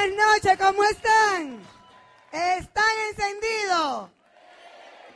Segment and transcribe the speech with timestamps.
[0.00, 1.60] Buenas noches, ¿cómo están?
[2.30, 4.10] ¿Están encendidos?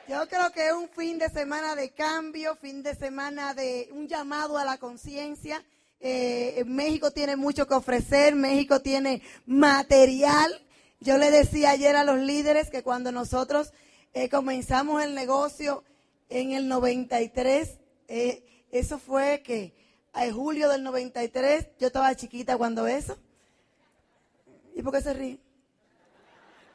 [0.09, 4.09] Yo creo que es un fin de semana de cambio, fin de semana de un
[4.09, 5.63] llamado a la conciencia.
[6.01, 10.61] Eh, México tiene mucho que ofrecer, México tiene material.
[10.99, 13.73] Yo le decía ayer a los líderes que cuando nosotros
[14.15, 15.85] eh, comenzamos el negocio
[16.29, 17.79] en el 93,
[18.09, 19.75] eh, eso fue que
[20.13, 23.17] en julio del 93, yo estaba chiquita cuando eso.
[24.75, 25.39] ¿Y por qué se ríe?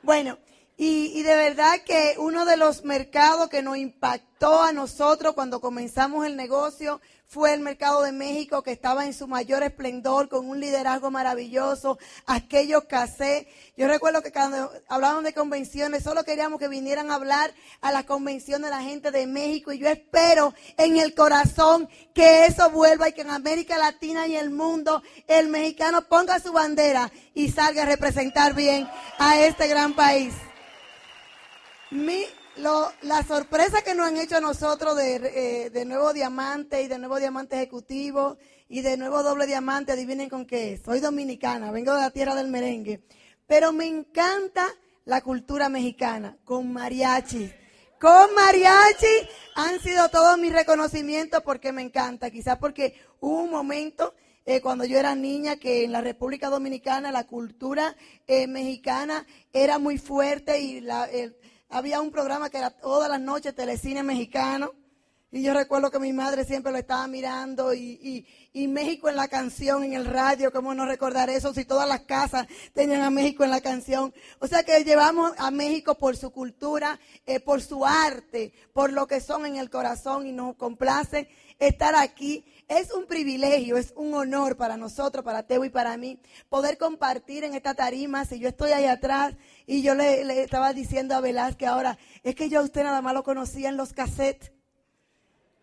[0.03, 0.37] Bueno,
[0.77, 5.59] y, y, de verdad que uno de los mercados que nos impactó a nosotros cuando
[5.59, 10.47] comenzamos el negocio fue el mercado de México que estaba en su mayor esplendor, con
[10.47, 13.47] un liderazgo maravilloso, aquellos casé.
[13.75, 18.05] Yo recuerdo que cuando hablaban de convenciones, solo queríamos que vinieran a hablar a la
[18.05, 23.09] convención de la gente de México y yo espero en el corazón que eso vuelva
[23.09, 27.83] y que en América Latina y el mundo el mexicano ponga su bandera y salga
[27.83, 28.87] a representar bien
[29.19, 30.33] a este gran país.
[31.89, 32.25] Mi,
[32.57, 36.87] lo, la sorpresa que nos han hecho a nosotros de, eh, de, nuevo diamante y
[36.87, 40.81] de nuevo diamante ejecutivo y de nuevo doble diamante, adivinen con qué.
[40.83, 43.03] Soy dominicana, vengo de la tierra del merengue,
[43.45, 44.67] pero me encanta
[45.05, 47.53] la cultura mexicana con mariachi.
[48.01, 54.13] Con mariachi han sido todos mis reconocimientos porque me encanta, quizás porque hubo un momento
[54.45, 57.95] eh, cuando yo era niña que en la República Dominicana la cultura
[58.27, 61.07] eh, mexicana era muy fuerte y la,
[61.69, 64.73] había un programa que era todas las noches telecine mexicano.
[65.29, 69.27] Y yo recuerdo que mi madre siempre lo estaba mirando y, y, México en la
[69.27, 71.53] canción, en el radio, ¿cómo no recordar eso?
[71.53, 74.13] Si todas las casas tenían a México en la canción.
[74.39, 79.05] O sea que llevamos a México por su cultura, eh, por su arte, por lo
[79.05, 81.27] que son en el corazón y nos complace
[81.59, 82.45] estar aquí.
[82.67, 86.19] Es un privilegio, es un honor para nosotros, para Teo y para mí,
[86.49, 88.25] poder compartir en esta tarima.
[88.25, 89.35] Si yo estoy ahí atrás
[89.65, 93.13] y yo le, estaba diciendo a Velázquez ahora, es que yo a usted nada más
[93.13, 94.51] lo conocía en los cassettes.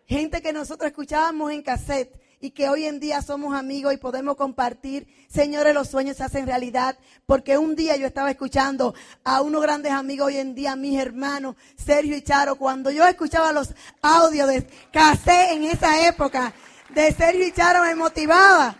[0.06, 4.36] Gente que nosotros escuchábamos en cassette y que hoy en día somos amigos y podemos
[4.36, 5.06] compartir.
[5.28, 6.98] Señores, los sueños se hacen realidad.
[7.26, 8.94] Porque un día yo estaba escuchando
[9.24, 13.52] a unos grandes amigos hoy en día, mis hermanos, Sergio y Charo, cuando yo escuchaba
[13.52, 16.54] los audios de cassette en esa época,
[16.94, 18.76] de Sergio y Charo me motivaba.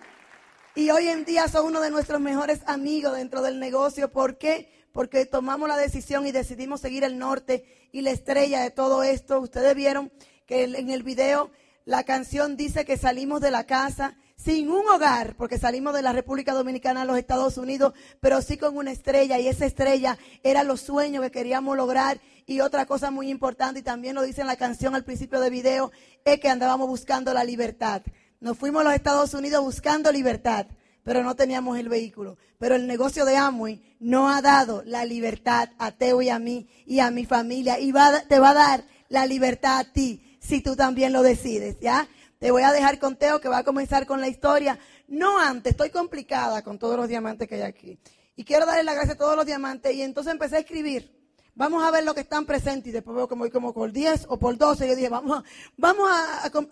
[0.77, 4.11] Y hoy en día son uno de nuestros mejores amigos dentro del negocio.
[4.11, 4.73] ¿Por qué?
[4.93, 9.41] Porque tomamos la decisión y decidimos seguir el norte y la estrella de todo esto.
[9.41, 10.13] Ustedes vieron
[10.47, 11.51] que en el video
[11.85, 16.13] la canción dice que salimos de la casa sin un hogar, porque salimos de la
[16.13, 20.65] República Dominicana a los Estados Unidos, pero sí con una estrella, y esa estrella era
[20.65, 22.21] los sueños que queríamos lograr.
[22.47, 25.51] Y otra cosa muy importante, y también lo dice en la canción al principio del
[25.51, 25.93] video,
[26.25, 28.03] es que andábamos buscando la libertad.
[28.41, 30.67] Nos fuimos a los Estados Unidos buscando libertad,
[31.03, 32.37] pero no teníamos el vehículo.
[32.59, 36.69] Pero el negocio de Amway no ha dado la libertad a Teo y a mí
[36.87, 40.61] y a mi familia, y va, te va a dar la libertad a ti si
[40.61, 42.07] tú también lo decides, ¿ya?
[42.39, 44.79] Te voy a dejar con Teo que va a comenzar con la historia.
[45.09, 47.99] No antes, estoy complicada con todos los diamantes que hay aquí.
[48.37, 49.95] Y quiero darle la gracia a todos los diamantes.
[49.95, 51.14] Y entonces empecé a escribir.
[51.57, 52.89] Vamos a ver lo que están presentes.
[52.89, 54.87] Y después veo que voy como por 10 o por 12.
[54.87, 55.45] Y yo dije, vamos, a,
[55.77, 56.11] vamos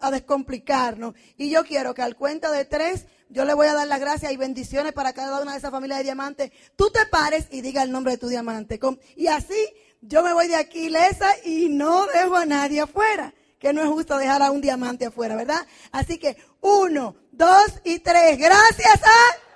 [0.01, 1.15] a descomplicarnos.
[1.37, 4.33] Y yo quiero que al cuenta de tres, yo le voy a dar las gracias
[4.33, 6.53] y bendiciones para cada una de esas familias de diamantes.
[6.77, 8.79] Tú te pares y diga el nombre de tu diamante.
[9.17, 9.57] Y así
[10.03, 13.33] yo me voy de aquí lesa y no dejo a nadie afuera
[13.63, 15.65] que no es justo dejar a un diamante afuera, ¿verdad?
[15.93, 18.37] Así que uno, dos y tres.
[18.37, 19.52] Gracias a...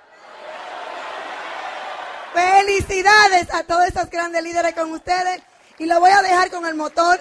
[2.37, 5.41] Felicidades a todos esos grandes líderes con ustedes.
[5.79, 7.19] Y lo voy a dejar con el motor,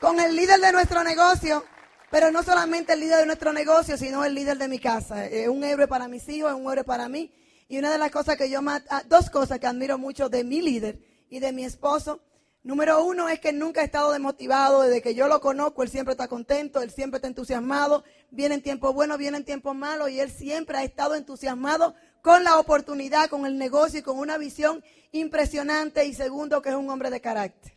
[0.00, 1.64] con el líder de nuestro negocio.
[2.10, 5.26] Pero no solamente el líder de nuestro negocio, sino el líder de mi casa.
[5.26, 7.32] Es un héroe para mis hijos, es un héroe para mí.
[7.68, 10.60] Y una de las cosas que yo más, dos cosas que admiro mucho de mi
[10.60, 10.98] líder
[11.30, 12.20] y de mi esposo,
[12.64, 16.12] Número uno es que nunca ha estado desmotivado, desde que yo lo conozco, él siempre
[16.12, 20.76] está contento, él siempre está entusiasmado, vienen tiempos buenos, vienen tiempos malos y él siempre
[20.76, 21.94] ha estado entusiasmado
[22.28, 26.04] con la oportunidad, con el negocio y con una visión impresionante.
[26.04, 27.72] Y segundo, que es un hombre de carácter,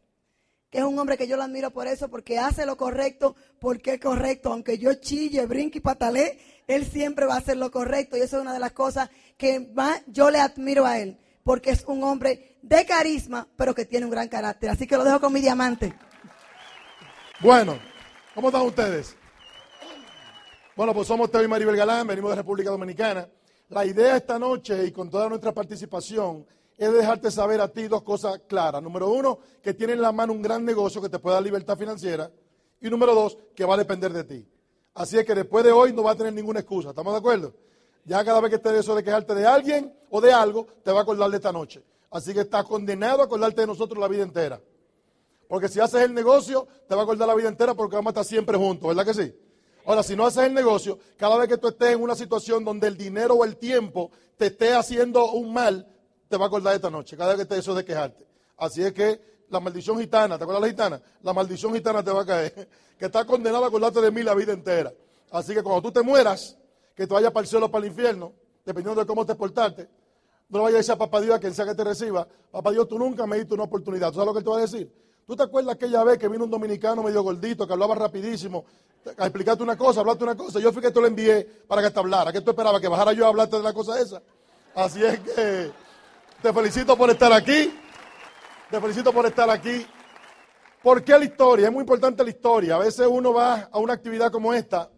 [0.70, 3.94] que es un hombre que yo lo admiro por eso, porque hace lo correcto, porque
[3.94, 6.38] es correcto, aunque yo chille, brinque y patalé,
[6.68, 9.62] él siempre va a hacer lo correcto y eso es una de las cosas que
[9.74, 14.06] más yo le admiro a él porque es un hombre de carisma, pero que tiene
[14.06, 14.70] un gran carácter.
[14.70, 15.94] Así que lo dejo con mi diamante.
[17.40, 17.80] Bueno,
[18.36, 19.16] ¿cómo están ustedes?
[20.76, 23.30] Bueno, pues somos Teo y Maribel Galán, venimos de República Dominicana.
[23.72, 26.46] La idea esta noche y con toda nuestra participación
[26.78, 28.84] es dejarte saber a ti dos cosas claras.
[28.84, 31.78] Número uno, que tienes en la mano un gran negocio que te puede dar libertad
[31.78, 32.30] financiera.
[32.82, 34.46] Y número dos, que va a depender de ti.
[34.94, 36.90] Así es que después de hoy no va a tener ninguna excusa.
[36.90, 37.54] ¿Estamos de acuerdo?
[38.04, 41.00] Ya cada vez que te eso de quejarte de alguien o de algo, te va
[41.00, 41.82] a acordar de esta noche.
[42.10, 44.62] Así que estás condenado a acordarte de nosotros la vida entera.
[45.48, 48.20] Porque si haces el negocio, te va a acordar la vida entera porque vamos a
[48.20, 49.34] estar siempre juntos, ¿verdad que sí?
[49.86, 52.88] Ahora, si no haces el negocio, cada vez que tú estés en una situación donde
[52.88, 55.88] el dinero o el tiempo te esté haciendo un mal,
[56.30, 58.26] te va a acordar esta noche, cada vez que estés eso de quejarte.
[58.58, 59.20] Así es que
[59.50, 61.02] la maldición gitana, ¿te acuerdas de la gitana?
[61.24, 62.68] La maldición gitana te va a caer,
[62.98, 64.94] que está condenada a acordarte de mí la vida entera.
[65.32, 66.58] Así que cuando tú te mueras,
[66.96, 68.34] que te vayas para el cielo o para el infierno,
[68.66, 69.88] dependiendo de cómo te portaste,
[70.50, 72.72] no le vayas a decir a papá Dios, a quien sea que te reciba, papá
[72.72, 74.10] Dios, tú nunca me diste una oportunidad.
[74.10, 74.92] ¿Tú sabes lo que te va a decir?
[75.32, 78.66] ¿Tú te acuerdas aquella vez que vino un dominicano medio gordito, que hablaba rapidísimo,
[79.18, 80.60] a explicarte una cosa, hablarte una cosa?
[80.60, 82.34] Yo fui que te lo envié para que te hablara.
[82.34, 82.82] ¿Qué tú esperabas?
[82.82, 84.22] ¿Que bajara yo a hablarte de la cosa esa?
[84.76, 85.72] Así es que
[86.42, 87.74] te felicito por estar aquí.
[88.70, 89.88] Te felicito por estar aquí.
[90.84, 91.68] ¿Por qué la historia?
[91.68, 92.76] Es muy importante la historia.
[92.76, 94.92] A veces uno va a una actividad como esta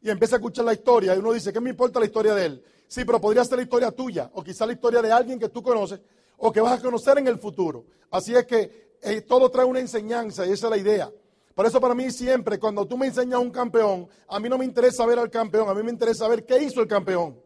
[0.00, 2.46] y empieza a escuchar la historia y uno dice, ¿qué me importa la historia de
[2.46, 2.64] él?
[2.86, 5.62] Sí, pero podría ser la historia tuya o quizá la historia de alguien que tú
[5.62, 6.00] conoces
[6.38, 7.84] o que vas a conocer en el futuro.
[8.10, 11.10] Así es que eh, todo trae una enseñanza y esa es la idea.
[11.54, 14.58] Por eso para mí siempre, cuando tú me enseñas a un campeón, a mí no
[14.58, 17.40] me interesa ver al campeón, a mí me interesa ver qué hizo el campeón.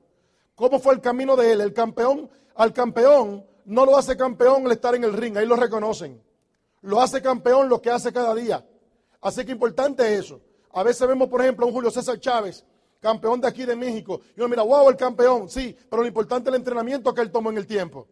[0.55, 1.61] ¿Cómo fue el camino de él?
[1.63, 5.57] El campeón, al campeón no lo hace campeón el estar en el ring, ahí lo
[5.57, 6.23] reconocen.
[6.83, 8.67] Lo hace campeón lo que hace cada día.
[9.21, 10.41] Así que importante es eso.
[10.73, 12.65] A veces vemos, por ejemplo, a un Julio César Chávez,
[13.01, 14.21] campeón de aquí de México.
[14.37, 17.31] Y uno mira, wow, el campeón, sí, pero lo importante es el entrenamiento que él
[17.31, 18.09] tomó en el tiempo.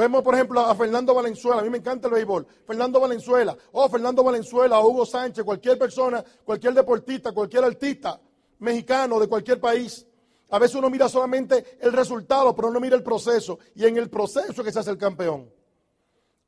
[0.00, 2.46] Vemos, por ejemplo, a Fernando Valenzuela, a mí me encanta el béisbol.
[2.66, 8.18] Fernando Valenzuela, oh, Fernando Valenzuela, Hugo Sánchez, cualquier persona, cualquier deportista, cualquier artista
[8.60, 10.06] mexicano de cualquier país.
[10.48, 13.58] A veces uno mira solamente el resultado, pero no mira el proceso.
[13.74, 15.52] Y en el proceso que se hace el campeón.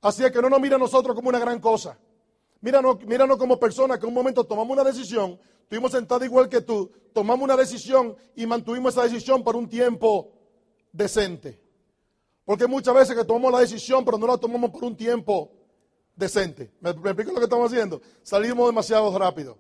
[0.01, 1.99] Así es que no nos mira a nosotros como una gran cosa.
[2.63, 6.63] Míranos, míranos como personas que en un momento tomamos una decisión, estuvimos sentados igual que
[6.63, 10.33] tú, tomamos una decisión y mantuvimos esa decisión por un tiempo
[10.91, 11.61] decente.
[12.53, 15.51] Porque muchas veces que tomamos la decisión, pero no la tomamos por un tiempo
[16.15, 16.71] decente.
[16.81, 18.03] ¿Me, me explico lo que estamos haciendo?
[18.23, 19.57] Salimos demasiado rápido.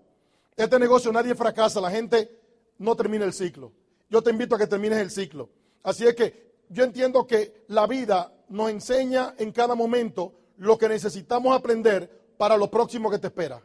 [0.54, 2.38] Este negocio nadie fracasa, la gente
[2.76, 3.72] no termina el ciclo.
[4.10, 5.48] Yo te invito a que termines el ciclo.
[5.82, 10.86] Así es que yo entiendo que la vida nos enseña en cada momento lo que
[10.86, 13.62] necesitamos aprender para lo próximo que te espera.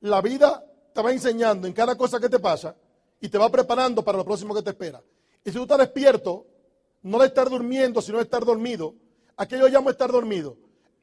[0.00, 0.64] La vida
[0.94, 2.74] te va enseñando en cada cosa que te pasa
[3.20, 5.02] y te va preparando para lo próximo que te espera.
[5.44, 6.46] Y si tú estás despierto,
[7.02, 8.94] no de estar durmiendo, sino de estar dormido,
[9.36, 10.56] aquello llamo estar dormido.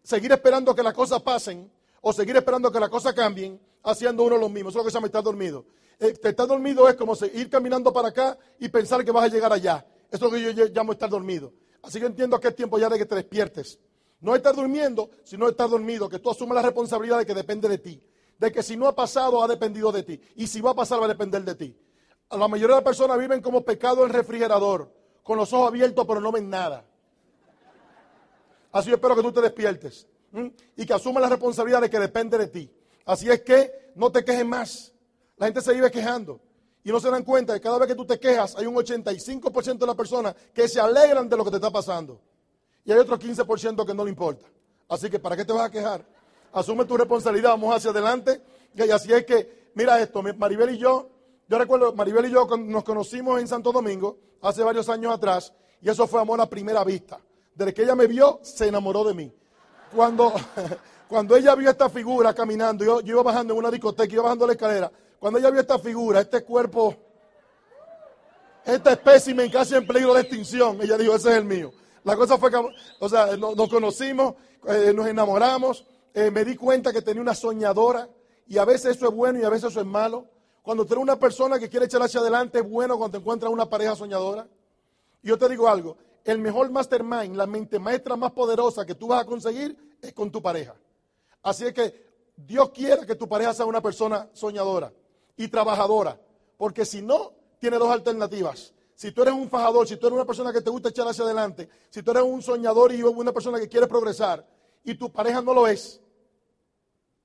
[0.04, 1.72] Seguir esperando que las cosas pasen
[2.02, 4.70] o seguir esperando que las cosas cambien, haciendo uno lo mismo.
[4.70, 5.66] Eso es lo que se llama estar dormido.
[6.00, 9.52] Eh, estar dormido es como ir caminando para acá y pensar que vas a llegar
[9.52, 9.86] allá.
[10.10, 11.52] Eso es lo que yo llamo estar dormido.
[11.82, 13.80] Así que entiendo que es tiempo ya de que te despiertes.
[14.20, 17.78] No estar durmiendo, sino estar dormido, que tú asumas la responsabilidad de que depende de
[17.78, 18.02] ti.
[18.38, 20.22] De que si no ha pasado, ha dependido de ti.
[20.36, 21.78] Y si va a pasar, va a depender de ti.
[22.32, 24.92] La mayoría de las personas viven como pecado en refrigerador,
[25.28, 26.86] con los ojos abiertos, pero no ven nada.
[28.72, 30.08] Así yo espero que tú te despiertes
[30.78, 32.72] y que asumas la responsabilidad de que depende de ti.
[33.04, 34.94] Así es que no te quejes más.
[35.36, 36.40] La gente se vive quejando
[36.82, 39.78] y no se dan cuenta que cada vez que tú te quejas hay un 85%
[39.80, 42.22] de las personas que se alegran de lo que te está pasando
[42.86, 44.46] y hay otro 15% que no le importa.
[44.88, 46.06] Así que, ¿para qué te vas a quejar?
[46.54, 48.42] Asume tu responsabilidad, vamos hacia adelante.
[48.74, 51.10] Y así es que, mira esto, Maribel y yo,
[51.48, 55.90] yo recuerdo, Maribel y yo nos conocimos en Santo Domingo hace varios años atrás, y
[55.90, 57.20] eso fue amor a primera vista.
[57.56, 59.34] Desde que ella me vio, se enamoró de mí.
[59.96, 60.34] Cuando,
[61.08, 64.54] cuando ella vio esta figura caminando, yo, iba bajando en una discoteca, iba bajando la
[64.54, 66.96] escalera, cuando ella vio esta figura, este cuerpo,
[68.66, 71.72] este espécimen casi en peligro de extinción, ella dijo, ese es el mío.
[72.04, 72.58] La cosa fue que,
[73.00, 74.36] o sea, nos, conocimos,
[74.68, 78.10] eh, nos enamoramos, eh, me di cuenta que tenía una soñadora
[78.48, 80.26] y a veces eso es bueno y a veces eso es malo.
[80.68, 83.50] Cuando tú eres una persona que quiere echar hacia adelante, es bueno cuando te encuentras
[83.50, 84.50] una pareja soñadora.
[85.24, 85.96] Y yo te digo algo,
[86.26, 90.30] el mejor mastermind, la mente maestra más poderosa que tú vas a conseguir es con
[90.30, 90.76] tu pareja.
[91.42, 92.06] Así es que
[92.36, 94.92] Dios quiere que tu pareja sea una persona soñadora
[95.38, 96.20] y trabajadora,
[96.58, 100.26] porque si no, tiene dos alternativas si tú eres un fajador, si tú eres una
[100.26, 103.58] persona que te gusta echar hacia adelante, si tú eres un soñador y una persona
[103.58, 104.46] que quiere progresar
[104.84, 106.02] y tu pareja no lo es,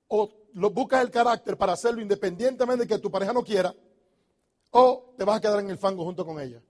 [0.06, 3.74] o lo buscas el carácter para hacerlo independientemente de que tu pareja no quiera,
[4.70, 6.62] o te vas a quedar en el fango junto con ella.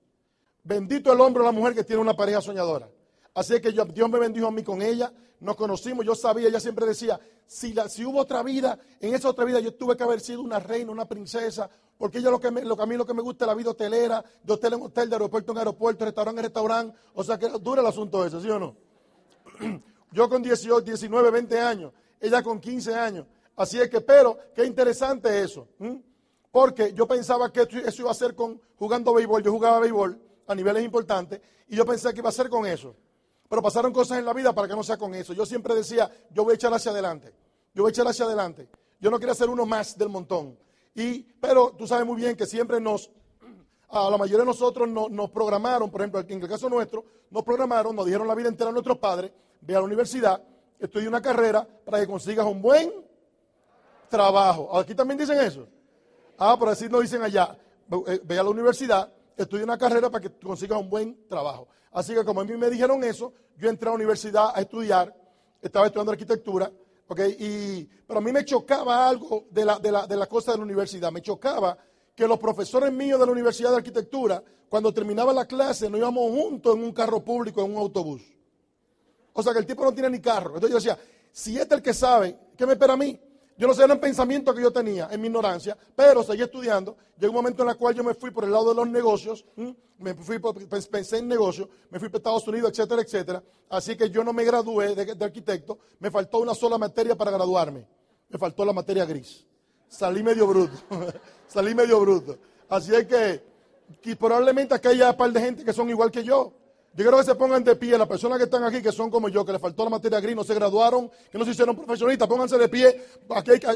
[0.65, 2.89] Bendito el hombre o la mujer que tiene una pareja soñadora.
[3.35, 6.87] Así que Dios me bendijo a mí con ella, nos conocimos, yo sabía, ella siempre
[6.87, 7.75] decía, si,
[8.05, 11.07] hubo otra vida, en esa otra vida yo tuve que haber sido una reina, una
[11.07, 13.55] princesa, porque ella lo que, lo que a mí lo que me gusta es la
[13.55, 17.39] vida hotelera, de hotel en hotel, de aeropuerto en aeropuerto, restaurante en restaurante, o sea
[17.39, 18.77] que dura el asunto ese, ¿sí o no?
[20.13, 24.65] Yo con 18, 19, 20 años, ella con 15 años, así es que, pero, qué
[24.65, 25.69] interesante eso,
[26.51, 30.55] porque yo pensaba que eso iba a ser con jugando béisbol, yo jugaba béisbol, a
[30.55, 32.95] niveles importantes y yo pensé que iba a ser con eso.
[33.49, 35.33] Pero pasaron cosas en la vida para que no sea con eso.
[35.35, 37.35] Yo siempre decía, yo voy a echar hacia adelante.
[37.75, 38.69] Yo voy a echar hacia adelante.
[38.99, 40.59] Yo no quería ser uno más del montón.
[40.95, 43.11] Y, pero tú sabes muy bien que siempre nos,
[43.89, 47.95] a la mayoría de nosotros nos programaron, por ejemplo, en el caso nuestro, nos programaron,
[47.95, 50.43] nos dijeron la vida entera a nuestros padres, ve a la universidad,
[50.79, 52.91] estudia una carrera para que consigas un buen
[54.13, 54.79] trabajo.
[54.79, 55.67] Aquí también dicen eso.
[56.39, 57.59] Ah, pero así no dicen allá.
[58.07, 61.67] Eh, ve a la universidad, estudia una carrera para que consigas un buen trabajo.
[61.91, 65.15] Así que como a mí me dijeron eso, yo entré a la universidad a estudiar,
[65.61, 66.71] estaba estudiando arquitectura,
[67.39, 70.59] y, pero a mí me chocaba algo de la, de, la, de la cosa de
[70.59, 71.77] la universidad, me chocaba
[72.15, 76.31] que los profesores míos de la Universidad de Arquitectura, cuando terminaba la clase, nos íbamos
[76.31, 78.23] juntos en un carro público, en un autobús.
[79.35, 80.55] O sea que el tipo no tiene ni carro.
[80.55, 80.99] Entonces yo decía,
[81.31, 83.19] si este es el que sabe, ¿qué me espera a mí?
[83.57, 86.97] Yo no sé, era un pensamiento que yo tenía en mi ignorancia, pero seguí estudiando.
[87.19, 89.45] Llegó un momento en el cual yo me fui por el lado de los negocios,
[89.99, 90.41] me fui
[90.91, 93.43] pensé en negocios, me fui para Estados Unidos, etcétera, etcétera.
[93.69, 97.87] Así que yo no me gradué de, arquitecto, me faltó una sola materia para graduarme.
[98.29, 99.47] Me faltó la materia gris.
[99.89, 100.73] Salí medio bruto,
[101.47, 102.39] salí medio bruto.
[102.69, 106.53] Así es que, probablemente aquí haya un par de gente que son igual que yo.
[106.95, 109.31] Yo quiero que se pongan de pie, las personas que están aquí, que son como
[109.31, 112.29] yo, que les faltó la materia gris, no se graduaron, que no se hicieron profesionistas,
[112.29, 113.03] pónganse de pie.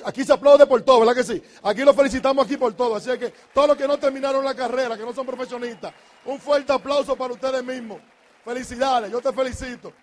[0.05, 1.43] Aquí, se aplaude por todo, ¿verdad que sí?
[1.63, 2.95] Aquí lo felicitamos aquí por todo.
[2.95, 5.95] Así que todos los que no terminaron la carrera, que no son profesionistas,
[6.27, 8.03] un fuerte aplauso para ustedes mismos.
[8.45, 9.95] Felicidades, yo te felicito.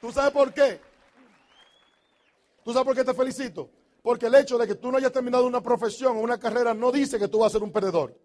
[0.00, 0.80] ¿Tú sabes por qué?
[2.64, 3.70] ¿Tú sabes por qué te felicito?
[4.02, 6.90] Porque el hecho de que tú no hayas terminado una profesión o una carrera no
[6.90, 8.23] dice que tú vas a ser un perdedor.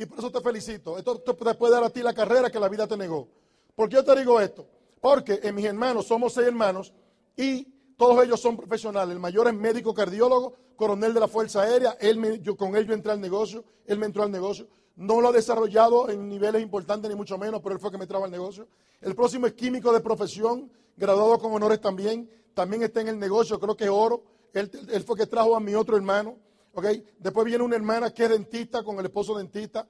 [0.00, 0.96] Y por eso te felicito.
[0.96, 3.28] Esto te puede dar a ti la carrera que la vida te negó.
[3.74, 4.66] ¿Por qué yo te digo esto?
[4.98, 6.94] Porque en mis hermanos somos seis hermanos
[7.36, 7.64] y
[7.98, 9.14] todos ellos son profesionales.
[9.14, 11.98] El mayor es médico cardiólogo, coronel de la Fuerza Aérea.
[12.00, 14.68] Él yo, con él yo entré al negocio, él me entró al negocio.
[14.96, 18.06] No lo ha desarrollado en niveles importantes, ni mucho menos, pero él fue que me
[18.06, 18.68] trajo al negocio.
[19.02, 22.26] El próximo es químico de profesión, graduado con honores también.
[22.54, 24.22] También está en el negocio, creo que es oro.
[24.54, 26.38] Él, él fue que trajo a mi otro hermano.
[26.74, 27.04] ¿Okay?
[27.18, 29.86] Después viene una hermana que es dentista, con el esposo dentista.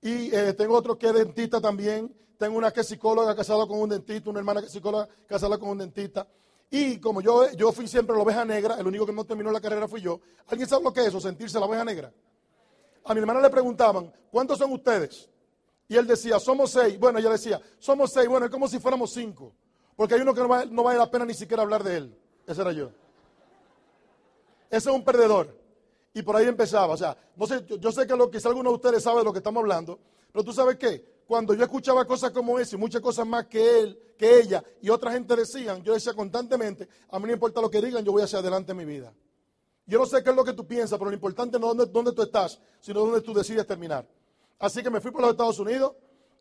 [0.00, 2.14] Y eh, tengo otro que es dentista también.
[2.38, 5.58] Tengo una que es psicóloga casada con un dentista, una hermana que es psicóloga casada
[5.58, 6.26] con un dentista.
[6.70, 9.60] Y como yo, yo fui siempre la oveja negra, el único que no terminó la
[9.60, 10.20] carrera fui yo.
[10.46, 12.12] ¿Alguien sabe lo que es eso, sentirse la oveja negra?
[13.04, 15.28] A mi hermana le preguntaban, ¿cuántos son ustedes?
[15.88, 16.98] Y él decía, somos seis.
[16.98, 18.28] Bueno, ella decía, somos seis.
[18.28, 19.54] Bueno, es como si fuéramos cinco.
[19.96, 22.18] Porque hay uno que no vale, la pena ni siquiera hablar de él.
[22.46, 22.90] Ese era yo.
[24.70, 25.57] Ese es un perdedor.
[26.18, 26.94] Y por ahí empezaba.
[26.94, 29.32] O sea, no sé, yo, sé que lo, quizá alguno de ustedes sabe de lo
[29.32, 30.00] que estamos hablando.
[30.32, 31.18] Pero tú sabes qué?
[31.28, 34.88] cuando yo escuchaba cosas como esa y muchas cosas más que él, que ella y
[34.88, 38.22] otra gente decían, yo decía constantemente, a mí no importa lo que digan, yo voy
[38.22, 39.12] hacia adelante en mi vida.
[39.84, 42.12] Yo no sé qué es lo que tú piensas, pero lo importante no es dónde,
[42.12, 44.08] tú estás, sino dónde tú decides terminar.
[44.58, 45.92] Así que me fui por los Estados Unidos,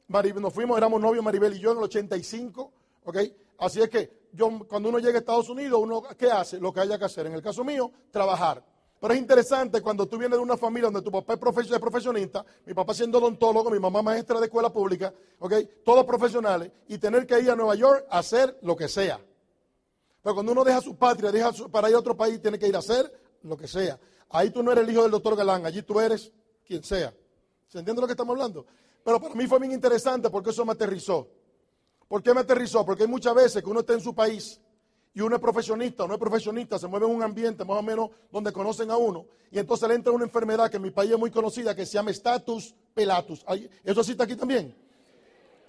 [0.07, 2.71] nos fuimos, éramos novios Maribel y yo en el 85,
[3.03, 3.17] ¿ok?
[3.57, 6.61] Así es que yo, cuando uno llega a Estados Unidos, uno, ¿qué hace?
[6.61, 7.25] Lo que haya que hacer.
[7.25, 8.63] En el caso mío, trabajar.
[8.99, 11.39] Pero es interesante cuando tú vienes de una familia donde tu papá es,
[11.79, 15.53] profesionista, mi papá siendo odontólogo, mi mamá maestra de escuela pública, ¿ok?
[15.85, 19.19] Todos profesionales, y tener que ir a Nueva York a hacer lo que sea.
[20.23, 22.75] Pero cuando uno deja su patria, deja para ir a otro país, tiene que ir
[22.75, 23.11] a hacer
[23.43, 23.99] lo que sea.
[24.29, 26.31] Ahí tú no eres el hijo del doctor Galán, allí tú eres
[26.65, 27.13] quien sea.
[27.67, 28.65] ¿Se entiende lo que estamos hablando?
[29.03, 31.27] Pero para mí fue bien interesante porque eso me aterrizó.
[32.07, 32.83] ¿Por qué me aterrizó?
[32.85, 34.59] Porque hay muchas veces que uno está en su país
[35.17, 37.81] y uno es profesionista o no es profesionista, se mueve en un ambiente más o
[37.81, 41.09] menos donde conocen a uno, y entonces le entra una enfermedad que en mi país
[41.09, 43.43] es muy conocida, que se llama status pelatus.
[43.83, 44.75] ¿Eso sí está aquí también?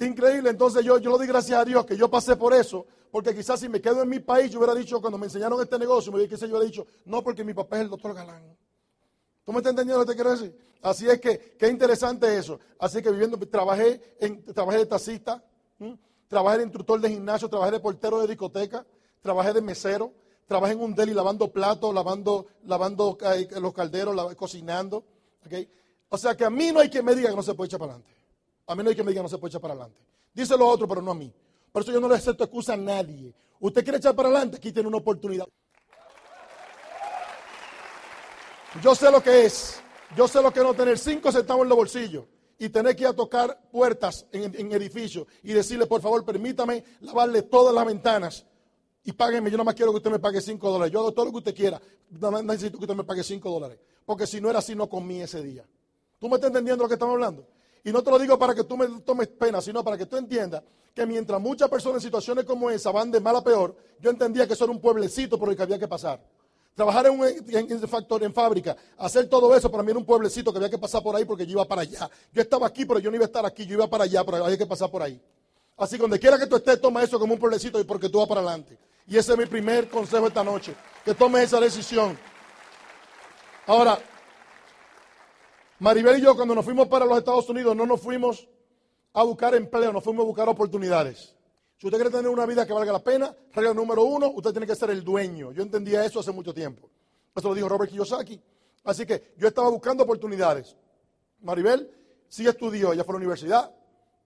[0.00, 3.35] Increíble, entonces yo, yo le doy gracias a Dios que yo pasé por eso, porque
[3.35, 6.12] quizás si me quedo en mi país, yo hubiera dicho, cuando me enseñaron este negocio,
[6.12, 8.55] me dije, yo hubiera dicho, no, porque mi papá es el doctor Galán.
[9.47, 10.55] ¿Tú me estás entendiendo lo que te quiero decir?
[10.83, 12.61] Así es que, qué interesante eso.
[12.78, 15.43] Así que viviendo, trabajé, en, trabajé de taxista,
[16.28, 18.85] trabajé de instructor de gimnasio, trabajé de portero de discoteca,
[19.20, 20.12] trabajé de mesero,
[20.46, 23.18] trabajé en un deli lavando platos, lavando, lavando
[23.60, 25.04] los calderos, cocinando.
[26.08, 27.78] O sea que a mí no hay quien me diga que no se puede echar
[27.78, 28.16] para adelante.
[28.66, 30.00] A mí no hay quien me diga que no se puede echar para adelante.
[30.32, 31.32] Dice lo otro, pero no a mí.
[31.72, 33.34] Por eso yo no le acepto excusa a nadie.
[33.60, 35.46] Usted quiere echar para adelante, aquí tiene una oportunidad.
[38.82, 39.80] Yo sé lo que es.
[40.16, 42.25] Yo sé lo que no tener cinco centavos en los bolsillos
[42.58, 46.82] y tener que ir a tocar puertas en, en edificios y decirle, por favor, permítame
[47.00, 48.46] lavarle todas las ventanas
[49.09, 50.93] y págueme, yo nada más quiero que usted me pague 5 dólares.
[50.93, 51.81] Yo hago todo lo que usted quiera,
[52.45, 53.79] necesito que usted me pague 5 dólares.
[54.05, 55.65] Porque si no era así, no comí ese día.
[56.19, 57.47] ¿Tú me estás entendiendo lo que estamos hablando?
[57.85, 60.19] Y no te lo digo para que tú me tomes pena, sino para que tú
[60.19, 60.62] entiendas
[60.95, 64.47] que mientras muchas personas en situaciones como esa van de mal a peor, yo entendía
[64.47, 66.21] que eso era un pueblecito por el que había que pasar.
[66.75, 70.59] trabajar en, un, factor, en fábrica, hacer todo eso, para mí era un pueblecito que
[70.59, 72.11] había que pasar por ahí porque yo iba para allá.
[72.31, 74.45] Yo estaba aquí, pero yo no iba a estar aquí, yo iba para allá, pero
[74.45, 75.19] había que pasar por ahí.
[75.79, 78.19] Así que donde quiera que tú estés, toma eso como un pueblecito y porque tú
[78.19, 78.77] vas para adelante.
[79.09, 82.19] Y ese es mi primer consejo esta noche, que tomes esa decisión.
[83.67, 83.99] Ahora,
[85.79, 88.47] Maribel y yo cuando nos fuimos para los Estados Unidos no nos fuimos
[89.15, 91.35] a buscar empleo, nos fuimos a buscar oportunidades.
[91.79, 94.67] Si usted quiere tener una vida que valga la pena, regla número uno, usted tiene
[94.67, 95.53] que ser el dueño.
[95.53, 96.91] Yo entendía eso hace mucho tiempo.
[97.35, 98.38] Eso lo dijo Robert Kiyosaki.
[98.85, 100.77] Así que yo estaba buscando oportunidades.
[101.41, 101.91] Maribel
[102.29, 103.71] sí estudió, ella fue a la universidad,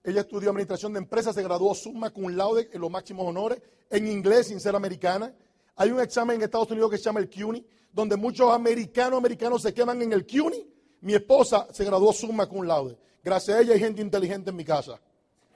[0.04, 4.08] ella estudió administración de empresas, se graduó summa cum laude en los máximos honores, en
[4.08, 5.32] inglés sin ser americana.
[5.76, 9.62] Hay un examen en Estados Unidos que se llama el CUNY, donde muchos americanos americanos
[9.62, 10.66] se queman en el CUNY.
[11.02, 12.98] Mi esposa se graduó summa cum laude.
[13.22, 15.00] Gracias a ella hay gente inteligente en mi casa.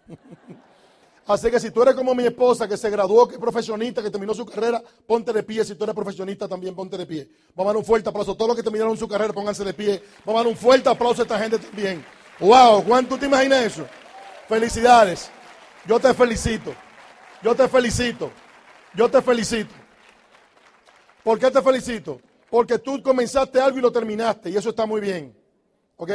[1.27, 4.11] Así que si tú eres como mi esposa que se graduó, que es profesionista, que
[4.11, 5.65] terminó su carrera, ponte de pie.
[5.65, 7.29] Si tú eres profesionista, también ponte de pie.
[7.57, 8.37] Vamos a dar un fuerte aplauso.
[8.37, 10.01] Todos los que terminaron su carrera, pónganse de pie.
[10.25, 12.05] Vamos a dar un fuerte aplauso a esta gente también.
[12.39, 12.85] ¡Wow!
[12.85, 13.87] ¿Cuánto te imaginas eso?
[14.49, 15.31] Felicidades.
[15.87, 16.75] Yo te felicito.
[17.43, 18.31] Yo te felicito.
[18.95, 19.75] Yo te felicito.
[21.23, 22.21] ¿Por qué te felicito?
[22.51, 24.51] Porque tú comenzaste algo y lo terminaste.
[24.51, 25.37] Y eso está muy bien.
[25.97, 26.11] ¿Ok?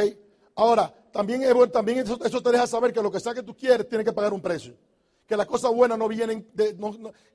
[0.54, 4.04] Ahora, también, también eso, te deja saber que lo que sea que tú quieres tiene
[4.04, 4.74] que pagar un precio
[5.32, 6.46] que las cosas buenas no vienen,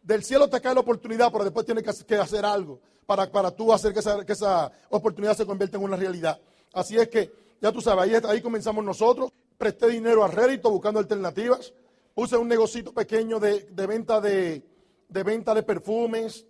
[0.04, 3.50] del cielo te cae la oportunidad, pero después tienes que, que hacer algo para, para
[3.50, 6.40] tú hacer que esa, que esa, oportunidad se convierta en una realidad.
[6.74, 11.00] Así es que, ya tú sabes, ahí, ahí comenzamos nosotros, presté dinero a rédito buscando
[11.00, 11.74] alternativas,
[12.14, 14.64] puse un negocito pequeño de, de venta de,
[15.08, 16.46] de venta de perfumes,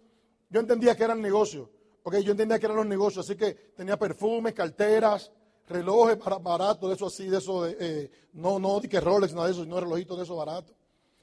[0.49, 1.69] yo entendía que eran negocios,
[2.03, 5.31] okay, yo entendía que eran los negocios, así que tenía perfumes, carteras,
[5.67, 9.47] relojes baratos, de eso así, de eso, de, eh, no, no, de que Rolex, nada
[9.47, 10.75] de eso, sino relojitos de eso baratos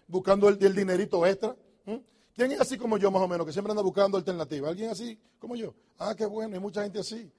[0.07, 1.57] buscando el, el dinerito extra.
[2.37, 4.71] ¿Quién es así como yo, más o menos, que siempre anda buscando alternativas?
[4.71, 5.73] ¿Alguien así como yo?
[5.99, 7.31] Ah, qué bueno, hay mucha gente así.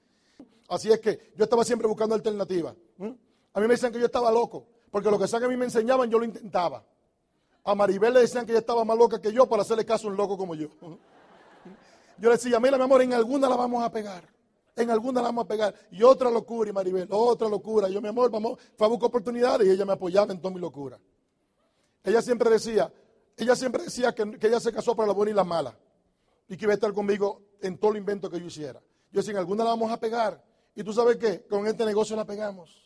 [0.68, 2.74] Así es que yo estaba siempre buscando alternativas.
[2.96, 3.10] ¿Mm?
[3.56, 5.56] A mí me decían que yo estaba loco, porque lo que sea que a mí
[5.56, 6.84] me enseñaban, yo lo intentaba.
[7.64, 10.10] A Maribel le decían que ella estaba más loca que yo para hacerle caso a
[10.10, 10.68] un loco como yo.
[12.18, 14.24] Yo le decía, mira, mi amor, en alguna la vamos a pegar.
[14.74, 15.74] En alguna la vamos a pegar.
[15.90, 17.90] Y otra locura, y Maribel, otra locura.
[17.90, 20.60] Yo, mi amor, vamos, fue a buscar oportunidades y ella me apoyaba en toda mi
[20.60, 20.98] locura.
[22.02, 22.90] Ella siempre decía,
[23.36, 25.78] ella siempre decía que, que, ella se casó para la buena y la mala.
[26.48, 28.80] Y que iba a estar conmigo en todo el invento que yo hiciera.
[29.12, 30.42] Yo decía, en alguna la vamos a pegar.
[30.74, 32.85] Y tú sabes qué, con este negocio la pegamos.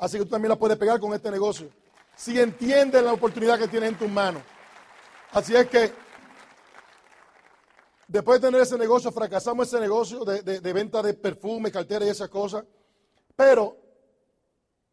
[0.00, 1.68] Así que tú también la puedes pegar con este negocio.
[2.16, 4.42] Si entiendes la oportunidad que tienes en tus manos.
[5.30, 5.92] Así es que,
[8.08, 12.08] después de tener ese negocio, fracasamos ese negocio de, de, venta de perfume, cartera y
[12.08, 12.64] esas cosas.
[13.36, 13.76] Pero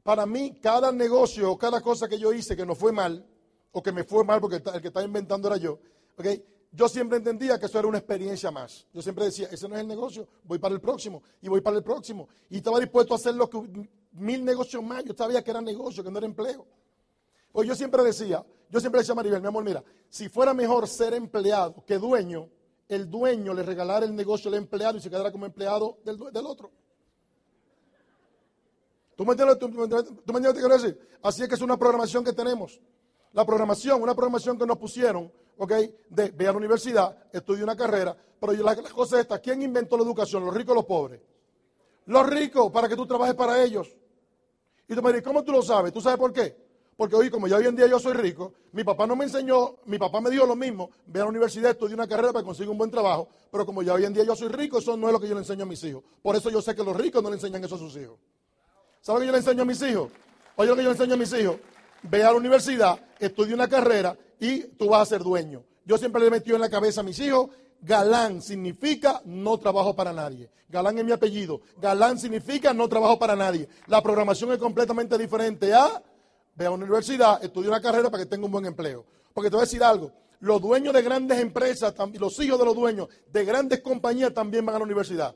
[0.03, 3.25] para mí, cada negocio o cada cosa que yo hice que no fue mal,
[3.71, 5.79] o que me fue mal porque el que estaba inventando era yo,
[6.17, 6.43] ¿okay?
[6.71, 8.85] yo siempre entendía que eso era una experiencia más.
[8.93, 11.77] Yo siempre decía, ese no es el negocio, voy para el próximo, y voy para
[11.77, 12.27] el próximo.
[12.49, 13.57] Y estaba dispuesto a hacer lo que,
[14.17, 15.03] mil negocios más.
[15.03, 16.65] Yo sabía que era negocio, que no era empleo.
[17.51, 20.87] Pues yo siempre decía, yo siempre decía a Maribel, mi amor, mira, si fuera mejor
[20.87, 22.49] ser empleado que dueño,
[22.87, 26.45] el dueño le regalara el negocio al empleado y se quedara como empleado del, del
[26.45, 26.71] otro.
[29.15, 31.09] ¿Tú me entiendes, tú, me entiendes lo que quiero decir?
[31.23, 32.79] Así es que es una programación que tenemos.
[33.33, 35.71] La programación, una programación que nos pusieron, ¿ok?
[36.09, 39.61] De ve a la universidad, estudia una carrera, pero la, la cosa es esta, ¿quién
[39.63, 40.45] inventó la educación?
[40.45, 41.19] ¿Los ricos o los pobres?
[42.05, 43.95] Los ricos, para que tú trabajes para ellos.
[44.87, 45.91] Y tú me dices, ¿cómo tú lo sabes?
[45.91, 46.55] ¿Tú sabes por qué?
[46.97, 49.75] Porque hoy, como ya hoy en día yo soy rico, mi papá no me enseñó,
[49.85, 52.71] mi papá me dijo lo mismo, ve a la universidad, estudia una carrera para conseguir
[52.71, 55.13] un buen trabajo, pero como ya hoy en día yo soy rico, eso no es
[55.13, 56.03] lo que yo le enseño a mis hijos.
[56.23, 58.17] Por eso yo sé que los ricos no le enseñan eso a sus hijos.
[59.01, 60.11] ¿Sabe lo que yo le enseño a mis hijos?
[60.55, 61.57] Oye lo que yo le enseño a mis hijos.
[62.01, 65.63] Ve a la universidad, estudia una carrera y tú vas a ser dueño.
[65.85, 67.49] Yo siempre le he metido en la cabeza a mis hijos,
[67.81, 70.49] galán significa no trabajo para nadie.
[70.69, 71.61] Galán es mi apellido.
[71.77, 73.67] Galán significa no trabajo para nadie.
[73.87, 76.01] La programación es completamente diferente a,
[76.55, 79.05] ve a la universidad, estudia una carrera para que tenga un buen empleo.
[79.33, 82.75] Porque te voy a decir algo, los dueños de grandes empresas, los hijos de los
[82.75, 85.35] dueños de grandes compañías también van a la universidad.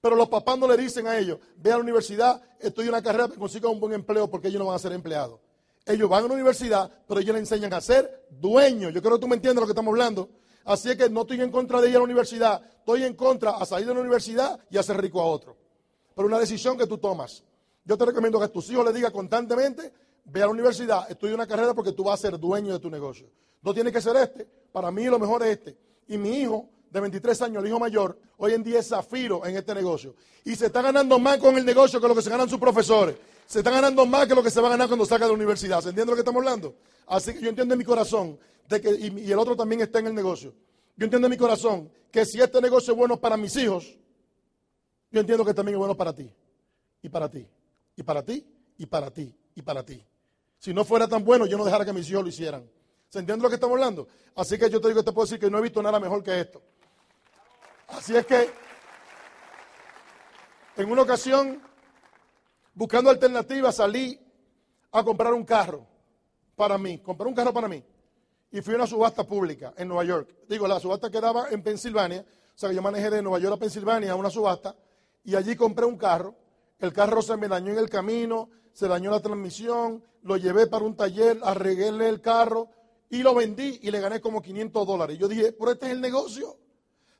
[0.00, 3.24] Pero los papás no le dicen a ellos, ve a la universidad, estudia una carrera
[3.24, 5.40] para que consiga un buen empleo porque ellos no van a ser empleados.
[5.84, 8.92] Ellos van a la universidad, pero ellos le enseñan a ser dueños.
[8.92, 10.28] Yo creo que tú me entiendes lo que estamos hablando.
[10.64, 13.52] Así es que no estoy en contra de ir a la universidad, estoy en contra
[13.52, 15.56] a salir de la universidad y hacer rico a otro.
[16.14, 17.42] Pero una decisión que tú tomas.
[17.84, 19.92] Yo te recomiendo que a tus hijos le digas constantemente,
[20.24, 22.90] ve a la universidad, estudia una carrera porque tú vas a ser dueño de tu
[22.90, 23.30] negocio.
[23.62, 25.76] No tiene que ser este, para mí lo mejor es este.
[26.08, 29.56] Y mi hijo de 23 años, el hijo mayor, hoy en día es zafiro en
[29.56, 30.14] este negocio.
[30.44, 33.16] Y se está ganando más con el negocio que lo que se ganan sus profesores.
[33.46, 35.36] Se está ganando más que lo que se va a ganar cuando salga de la
[35.36, 35.80] universidad.
[35.80, 36.74] ¿Se entiende lo que estamos hablando?
[37.06, 40.06] Así que yo entiendo en mi corazón de que, y, el otro también está en
[40.06, 40.54] el negocio,
[40.96, 43.98] yo entiendo en mi corazón que si este negocio es bueno para mis hijos,
[45.10, 46.32] yo entiendo que también es bueno para ti,
[47.02, 47.46] y para ti,
[47.96, 48.46] y para ti,
[48.78, 50.04] y para ti, y para ti.
[50.58, 52.70] Si no fuera tan bueno, yo no dejara que mis hijos lo hicieran.
[53.08, 54.06] ¿Se entiende lo que estamos hablando?
[54.36, 56.38] Así que yo te digo, te puedo decir que no he visto nada mejor que
[56.38, 56.62] esto.
[57.92, 58.50] Así es que,
[60.76, 61.60] en una ocasión,
[62.74, 64.18] buscando alternativas, salí
[64.92, 65.86] a comprar un carro
[66.56, 67.82] para mí, compré un carro para mí.
[68.52, 70.34] Y fui a una subasta pública en Nueva York.
[70.48, 73.58] Digo, la subasta quedaba en Pensilvania, o sea que yo manejé de Nueva York a
[73.58, 74.74] Pensilvania a una subasta,
[75.24, 76.34] y allí compré un carro.
[76.78, 80.84] El carro se me dañó en el camino, se dañó la transmisión, lo llevé para
[80.84, 82.68] un taller, arreglé el carro
[83.10, 85.18] y lo vendí y le gané como 500 dólares.
[85.18, 86.56] Yo dije, pero este es el negocio.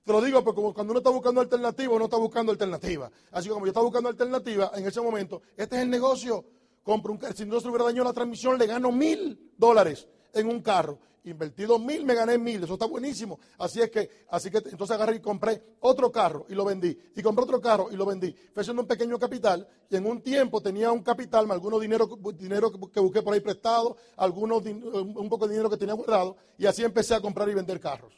[0.04, 3.10] Te lo digo porque cuando uno está buscando alternativa, uno está buscando alternativa.
[3.30, 6.44] Así que como yo estaba buscando alternativa en ese momento, este es el negocio.
[6.82, 10.48] Compro un carro, si no se hubiera dañado la transmisión, le gano mil dólares en
[10.48, 10.98] un carro.
[11.24, 13.38] Invertí dos mil, me gané mil, eso está buenísimo.
[13.58, 16.98] Así es que, así que entonces agarré y compré otro carro y lo vendí.
[17.14, 18.34] Y compré otro carro y lo vendí.
[18.54, 22.08] Fue haciendo un pequeño capital y en un tiempo tenía un capital, algunos dinero,
[22.38, 26.64] dinero que busqué por ahí prestado, algunos un poco de dinero que tenía guardado y
[26.64, 28.14] así empecé a comprar y vender carros.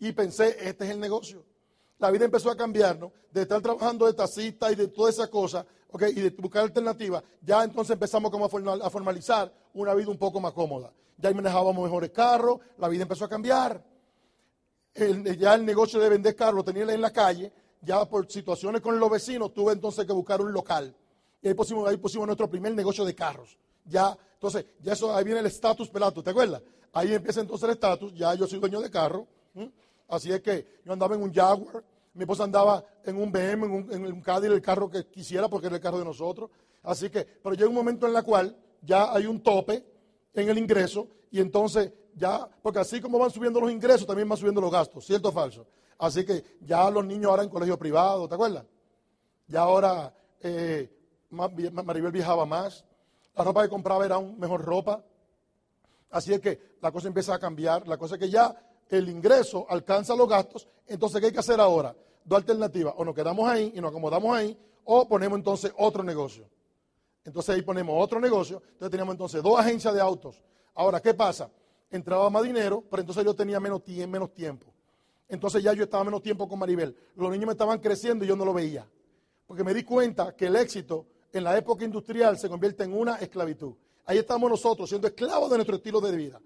[0.00, 1.44] Y pensé, este es el negocio.
[1.98, 3.12] La vida empezó a cambiar, ¿no?
[3.32, 5.64] De estar trabajando de taxista y de todas esas cosas.
[6.14, 10.52] Y de buscar alternativas, ya entonces empezamos como a formalizar una vida un poco más
[10.52, 13.84] cómoda ya manejábamos mejores carros, la vida empezó a cambiar.
[14.94, 18.98] ya el negocio de vender carros lo tenía en la calle, ya por situaciones con
[18.98, 20.94] los vecinos tuve entonces que buscar un local.
[21.42, 23.58] Y ahí pusimos, ahí pusimos nuestro primer negocio de carros.
[23.84, 26.62] Ya, entonces, ya eso, ahí viene el estatus pelato, ¿te acuerdas?
[26.92, 29.26] Ahí empieza entonces el estatus, ya yo soy dueño de carro.
[30.08, 33.70] Así es que yo andaba en un Jaguar, mi esposa andaba en un BM, en
[33.70, 36.50] un, en el carro que quisiera porque era el carro de nosotros.
[36.82, 39.84] Así que, pero llega un momento en el cual ya hay un tope
[40.34, 44.38] en el ingreso y entonces ya, porque así como van subiendo los ingresos, también van
[44.38, 45.66] subiendo los gastos, ¿cierto o falso?
[45.98, 48.64] Así que ya los niños ahora en colegio privado, ¿te acuerdas?
[49.46, 50.90] Ya ahora eh,
[51.30, 52.84] Maribel viajaba más,
[53.36, 55.04] la ropa que compraba era un mejor ropa.
[56.10, 58.54] Así es que la cosa empieza a cambiar, la cosa es que ya
[58.90, 61.94] el ingreso alcanza los gastos, entonces ¿qué hay que hacer ahora?
[62.24, 66.48] Dos alternativas, o nos quedamos ahí y nos acomodamos ahí, o ponemos entonces otro negocio.
[67.24, 68.62] Entonces ahí ponemos otro negocio.
[68.64, 70.42] Entonces teníamos entonces dos agencias de autos.
[70.74, 71.50] Ahora, ¿qué pasa?
[71.90, 74.66] Entraba más dinero, pero entonces yo tenía menos, menos tiempo.
[75.28, 76.96] Entonces ya yo estaba menos tiempo con Maribel.
[77.16, 78.88] Los niños me estaban creciendo y yo no lo veía.
[79.46, 83.16] Porque me di cuenta que el éxito en la época industrial se convierte en una
[83.16, 83.74] esclavitud.
[84.06, 86.40] Ahí estamos nosotros siendo esclavos de nuestro estilo de vida,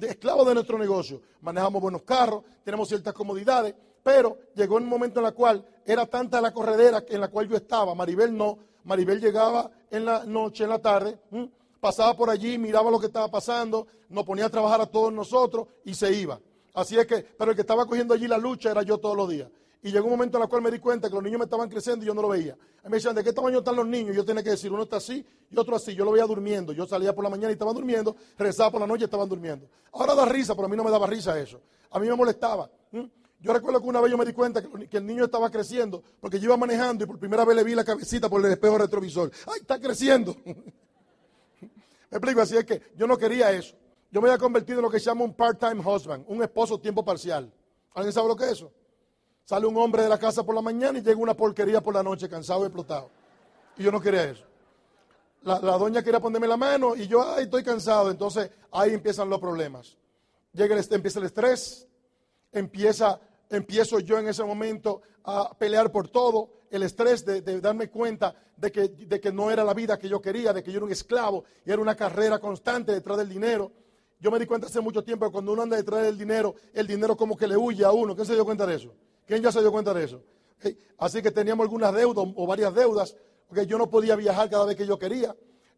[0.00, 1.20] esclavos de nuestro negocio.
[1.40, 6.40] Manejamos buenos carros, tenemos ciertas comodidades, pero llegó un momento en el cual era tanta
[6.40, 10.70] la corredera en la cual yo estaba, Maribel no, Maribel llegaba en la noche, en
[10.70, 11.18] la tarde,
[11.80, 15.66] pasaba por allí, miraba lo que estaba pasando, nos ponía a trabajar a todos nosotros
[15.84, 16.40] y se iba.
[16.74, 19.28] Así es que, pero el que estaba cogiendo allí la lucha era yo todos los
[19.28, 19.48] días.
[19.82, 21.68] Y llegó un momento en el cual me di cuenta que los niños me estaban
[21.68, 22.56] creciendo y yo no lo veía.
[22.84, 24.14] me decían, ¿de qué tamaño están los niños?
[24.14, 25.94] Yo tenía que decir, uno está así y otro así.
[25.94, 26.72] Yo lo veía durmiendo.
[26.72, 29.66] Yo salía por la mañana y estaban durmiendo, regresaba por la noche y estaban durmiendo.
[29.92, 31.60] Ahora da risa, pero a mí no me daba risa eso.
[31.90, 32.70] A mí me molestaba.
[33.42, 36.38] Yo recuerdo que una vez yo me di cuenta que, el niño estaba creciendo porque
[36.38, 39.30] yo iba manejando y por primera vez le vi la cabecita por el espejo retrovisor.
[39.46, 40.36] ¡Ay, está creciendo!
[40.44, 40.58] me
[42.10, 43.74] explico, así es que yo no quería eso.
[44.10, 47.02] Yo me había convertido en lo que se llama un part-time husband, un esposo tiempo
[47.02, 47.50] parcial.
[47.94, 48.70] ¿Alguien sabe lo que es eso?
[49.44, 52.02] Sale un hombre de la casa por la mañana y llega una porquería por la
[52.02, 53.10] noche, cansado y explotado.
[53.76, 54.44] Y yo no quería eso.
[55.42, 58.10] La, la doña quería ponerme la mano y yo, ay, estoy cansado.
[58.10, 59.96] Entonces ahí empiezan los problemas.
[60.52, 61.88] Llega el, empieza el estrés,
[62.52, 68.34] empieza empiezo yo en ese momento a pelear por todo, el estrés de, darme cuenta
[68.56, 70.86] de que, de que, no era la vida que yo quería, de que yo era
[70.86, 73.72] un esclavo y era una carrera constante detrás del dinero.
[74.20, 76.86] Yo me di cuenta hace mucho tiempo que cuando uno anda detrás del dinero, el
[76.86, 78.14] dinero como que le huye a uno.
[78.14, 78.94] ¿Quién se dio cuenta de eso?
[79.30, 80.24] ¿Quién ya se dio cuenta de eso?
[80.98, 83.16] Así que teníamos algunas deudas o varias deudas,
[83.46, 85.36] porque yo no podía viajar cada vez que yo quería.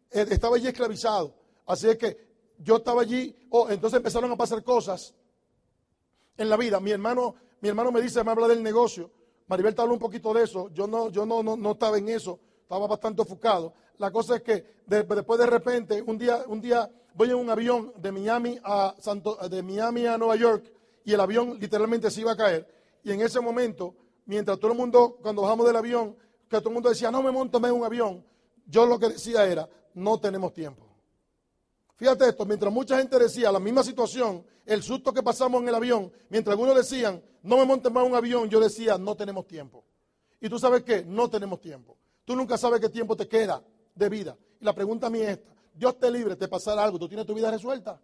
[0.09, 1.35] Eh, estaba allí esclavizado.
[1.67, 2.17] Así es que
[2.57, 5.13] yo estaba allí, oh, entonces empezaron a pasar cosas
[6.35, 6.79] en la vida.
[6.79, 9.11] Mi hermano mi hermano me dice, me habla del negocio.
[9.45, 10.69] Maribel te habló un poquito de eso.
[10.73, 12.39] Yo no, yo no, no, estaba en eso.
[12.63, 13.75] Estaba bastante enfocado.
[13.99, 17.93] La cosa es que después de repente, un día, un día voy en un avión
[17.97, 20.73] de Miami a Santo, de Miami a Nueva York
[21.05, 22.72] y el avión literalmente se iba a caer.
[23.03, 26.15] Y en ese momento, mientras todo el mundo, cuando bajamos del avión,
[26.49, 28.25] que todo el mundo decía, no me monto en un avión,
[28.65, 30.87] yo lo que decía era, no tenemos tiempo.
[31.95, 35.75] Fíjate esto, mientras mucha gente decía la misma situación, el susto que pasamos en el
[35.75, 39.83] avión, mientras algunos decían, no me montes más un avión, yo decía, no tenemos tiempo.
[40.39, 41.97] Y tú sabes qué, no tenemos tiempo.
[42.25, 43.63] Tú nunca sabes qué tiempo te queda
[43.95, 44.37] de vida.
[44.59, 47.25] Y la pregunta a mí es esta, Dios te libre, te pasará algo, tú tienes
[47.25, 47.99] tu vida resuelta.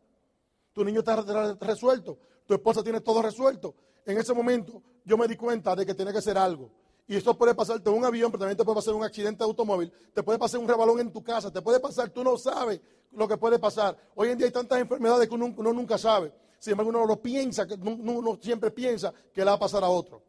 [0.73, 1.21] tu niño está
[1.59, 3.75] resuelto, tu esposa tiene todo resuelto.
[4.09, 6.71] En ese momento yo me di cuenta de que tenía que hacer algo.
[7.07, 9.43] Y eso puede pasarte en un avión, pero también te puede pasar un accidente de
[9.43, 12.81] automóvil, te puede pasar un rebalón en tu casa, te puede pasar, tú no sabes
[13.11, 13.95] lo que puede pasar.
[14.15, 16.33] Hoy en día hay tantas enfermedades que uno, nunca sabe.
[16.57, 20.23] Sin embargo, uno lo piensa, uno siempre piensa que le va a pasar a otro.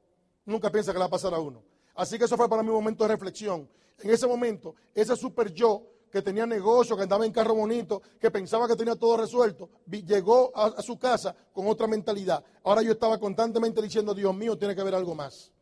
[0.45, 1.63] Nunca piensa que le va a pasar a uno.
[1.95, 3.67] Así que eso fue para un momento de reflexión.
[3.99, 8.31] En ese momento, ese super yo que tenía negocio, que andaba en carro bonito, que
[8.31, 12.43] pensaba que tenía todo resuelto, llegó a, su casa con otra mentalidad.
[12.65, 15.53] Ahora yo estaba constantemente diciendo, Dios mío, tiene que haber algo más.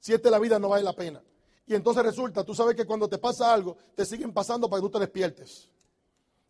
[0.00, 1.22] Si esta es la vida, no vale la pena.
[1.66, 4.88] Y entonces resulta, tú sabes que cuando te pasa algo, te siguen pasando para que
[4.88, 5.68] tú te despiertes.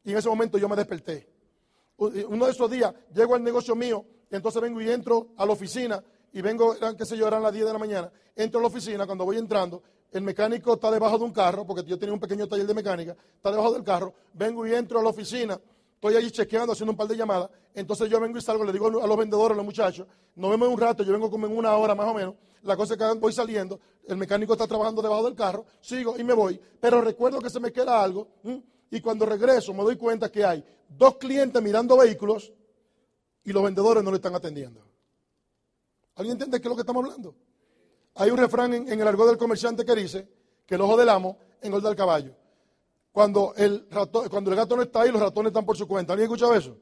[0.04, 1.28] Y en ese momento yo me desperté.
[1.96, 6.02] Uno de esos días llego al negocio mío, entonces vengo y entro a la oficina,
[6.32, 9.04] y vengo, qué sé yo, eran las 10 de la mañana, entro a la oficina,
[9.04, 12.46] cuando voy entrando, el mecánico está debajo de un carro, porque yo tenía un pequeño
[12.46, 15.58] taller de mecánica, está debajo del carro, vengo y entro a la oficina,
[15.94, 18.86] estoy allí chequeando, haciendo un par de llamadas, entonces yo vengo y salgo, le digo
[18.86, 21.74] a los vendedores, a los muchachos, nos vemos un rato, yo vengo como en una
[21.76, 25.24] hora más o menos, la cosa es que voy saliendo, el mecánico está trabajando debajo
[25.24, 28.28] del carro, sigo y me voy, pero recuerdo que se me queda algo,
[28.90, 32.52] y cuando regreso me doy cuenta que hay dos clientes mirando vehículos
[33.44, 34.84] y los vendedores no le están atendiendo.
[36.16, 37.34] ¿Alguien entiende qué es lo que estamos hablando?
[38.14, 40.28] Hay un refrán en, el argot del comerciante que dice
[40.66, 42.34] que el ojo del amo engorda al caballo.
[43.10, 43.86] Cuando el,
[44.30, 46.12] cuando el gato no está ahí, los ratones están por su cuenta.
[46.12, 46.76] ¿Alguien escuchado eso?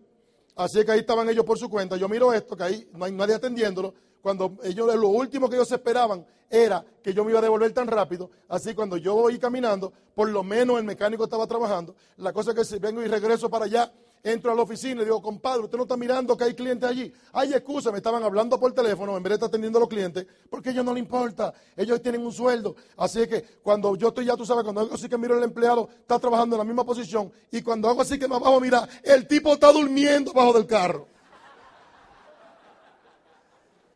[0.56, 1.96] Así que ahí estaban ellos por su cuenta.
[1.96, 3.94] Yo miro esto, que ahí no hay nadie atendiéndolo.
[4.20, 7.86] Cuando ellos, lo último que ellos esperaban era que yo me iba a devolver tan
[7.86, 8.30] rápido.
[8.48, 11.94] Así cuando yo voy caminando, por lo menos el mecánico estaba trabajando.
[12.16, 15.04] La cosa es que si vengo y regreso para allá, entro a la oficina y
[15.04, 17.12] digo, compadre, usted no está mirando que hay clientes allí.
[17.32, 20.26] Hay excusa, me estaban hablando por teléfono en vez de estar atendiendo a los clientes,
[20.48, 22.76] porque a ellos no les importa, ellos tienen un sueldo.
[22.96, 25.88] Así que cuando yo estoy ya, tú sabes, cuando hago así que miro el empleado,
[26.00, 29.26] está trabajando en la misma posición, y cuando hago así que me bajo, mira, el
[29.26, 31.06] tipo está durmiendo bajo del carro.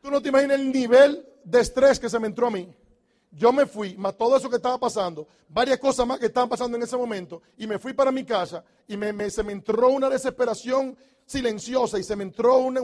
[0.03, 2.69] Tú no te imaginas el nivel de estrés que se me entró a mí.
[3.37, 6.77] Yo me fui, más todo eso que estaba pasando, varias cosas más que estaban pasando
[6.77, 10.09] en ese momento, y me fui para mi casa y me, se me entró una
[10.09, 12.81] desesperación silenciosa y se me entró una,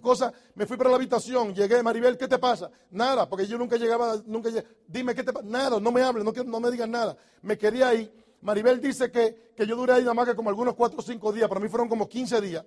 [0.00, 2.70] cosa, me fui para la habitación, llegué, Maribel, ¿qué te pasa?
[2.90, 4.50] Nada, porque yo nunca llegaba, nunca
[4.86, 5.46] dime, ¿qué te pasa?
[5.48, 7.16] Nada, no me hables, no, me digas nada.
[7.42, 8.12] Me quería ir.
[8.42, 11.48] Maribel dice que, yo duré ahí nada más que como algunos cuatro o cinco días,
[11.48, 12.64] para mí fueron como 15 días.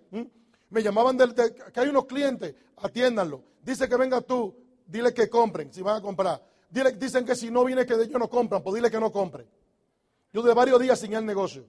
[0.69, 3.43] Me llamaban del, que hay unos clientes, atiéndanlo.
[3.61, 4.53] Dice que venga tú,
[4.85, 8.29] dile que compren, si van a comprar dicen que si no viene que ellos no
[8.29, 9.47] compran, pues dile que no compren.
[10.34, 11.65] Yo de varios días sin el negocio.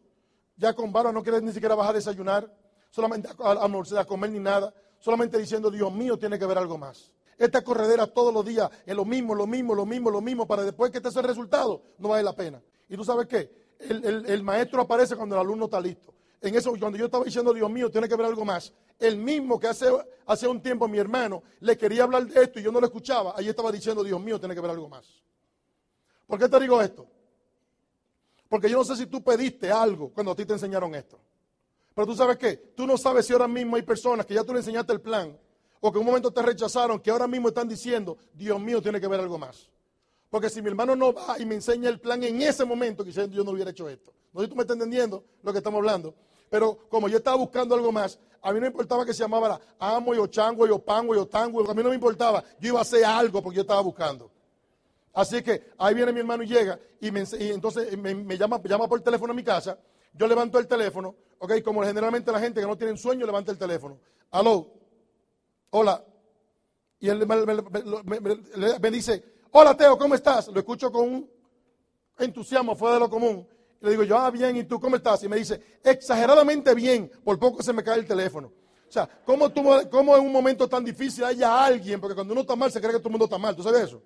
[0.56, 2.54] Ya con barba no quieres ni siquiera bajar a desayunar,
[2.90, 7.12] solamente a, comer ni nada, solamente diciendo, Dios mío, tiene que ver algo más.
[7.36, 10.62] Esta corredera todos los días es lo mismo, lo mismo, lo mismo, lo mismo, para
[10.62, 12.62] después que te hace el resultado, no vale la pena.
[12.88, 16.12] Y tú sabes qué, el maestro aparece cuando el alumno está listo
[16.42, 19.58] en eso, cuando yo estaba diciendo, Dios mío, tiene que haber algo más, el mismo
[19.58, 22.86] que hace, un tiempo mi hermano le quería hablar de esto y yo no lo
[22.86, 25.22] escuchaba, ahí estaba diciendo, Dios mío, tiene que haber algo más.
[26.26, 27.06] ¿Por qué te digo esto?
[28.48, 31.18] Porque yo no sé si tú pediste algo cuando a ti te enseñaron esto.
[31.94, 34.52] Pero tú sabes qué, tú no sabes si ahora mismo hay personas que ya tú
[34.52, 35.38] le enseñaste el plan
[35.80, 39.00] o que en un momento te rechazaron, que ahora mismo están diciendo, Dios mío, tiene
[39.00, 39.68] que haber algo más.
[40.30, 43.28] Porque si mi hermano no va y me enseña el plan en ese momento, quizás
[43.30, 44.14] yo no hubiera hecho esto.
[44.32, 46.14] No sé si tú me estás entendiendo lo que estamos hablando.
[46.52, 49.58] Pero como yo estaba buscando algo más, a mí no me importaba que se llamara
[49.78, 52.82] amo y ochango y opango y otango, a mí no me importaba, yo iba a
[52.82, 54.30] hacer algo porque yo estaba buscando.
[55.14, 59.32] Así que ahí viene mi hermano y llega y, entonces me, llama, llama por teléfono
[59.32, 59.78] a mi casa,
[60.12, 63.56] yo levanto el teléfono, ok, como generalmente la gente que no tiene sueño levanta el
[63.56, 63.98] teléfono.
[64.30, 64.68] Aló,
[65.70, 66.04] hola.
[67.00, 70.48] Y él me, me dice, hola Teo, ¿cómo estás?
[70.48, 71.30] Lo escucho con un
[72.18, 73.48] entusiasmo fuera de lo común.
[73.82, 75.22] Le digo yo, ah, bien, ¿y tú cómo estás?
[75.24, 78.52] Y me dice, exageradamente bien, por poco se me cae el teléfono.
[78.88, 82.00] O sea, ¿cómo, tú, cómo en un momento tan difícil haya alguien?
[82.00, 83.82] Porque cuando uno está mal se cree que todo el mundo está mal, ¿tú sabes
[83.82, 84.02] eso?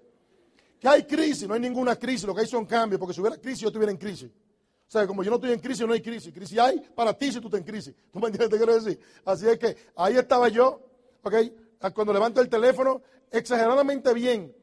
[0.81, 3.37] Que hay crisis, no hay ninguna crisis, lo que hay son cambios, porque si hubiera
[3.37, 4.31] crisis yo estuviera en crisis.
[4.31, 6.33] O sea, como yo no estoy en crisis, no hay crisis.
[6.33, 7.95] Crisis hay para ti si tú estás en crisis.
[8.13, 8.49] ¿Tú me entiendes?
[8.49, 8.99] Te quiero decir.
[9.25, 10.81] Así es que ahí estaba yo,
[11.23, 11.35] ¿ok?
[11.93, 14.55] Cuando levanto el teléfono, exageradamente bien.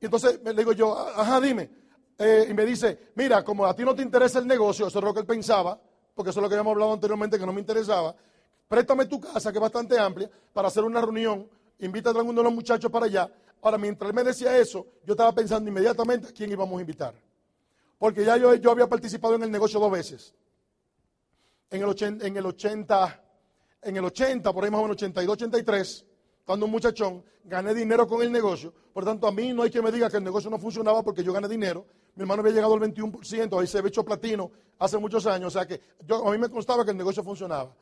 [0.00, 1.79] Y entonces le digo yo, ajá, dime.
[2.22, 5.04] Eh, y me dice, mira, como a ti no te interesa el negocio, eso es
[5.06, 5.80] lo que él pensaba,
[6.14, 8.14] porque eso es lo que habíamos hablado anteriormente que no me interesaba,
[8.68, 12.44] préstame tu casa, que es bastante amplia, para hacer una reunión, invita a alguno de
[12.44, 13.32] los muchachos para allá.
[13.62, 17.14] Ahora, mientras él me decía eso, yo estaba pensando inmediatamente a quién íbamos a invitar.
[17.98, 20.34] Porque ya yo, yo había participado en el negocio dos veces.
[21.70, 23.24] En el 80, en el 80,
[23.80, 26.04] en el 80, por ahí más o menos 82, 83,
[26.44, 28.74] cuando un muchachón, gané dinero con el negocio.
[28.92, 31.24] Por tanto, a mí no hay que me diga que el negocio no funcionaba porque
[31.24, 31.86] yo gané dinero.
[32.14, 35.48] Mi hermano había llegado al 21%, ahí se había hecho platino hace muchos años.
[35.48, 37.74] O sea que yo, a mí me constaba que el negocio funcionaba.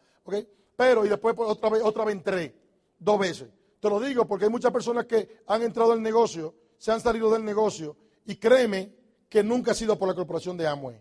[0.77, 2.55] pero y después pues, otra vez, otra vez entré,
[2.99, 3.49] dos veces.
[3.81, 7.31] Te lo digo porque hay muchas personas que han entrado al negocio, se han salido
[7.31, 8.93] del negocio y créeme
[9.29, 11.01] que nunca ha sido por la corporación de Amway.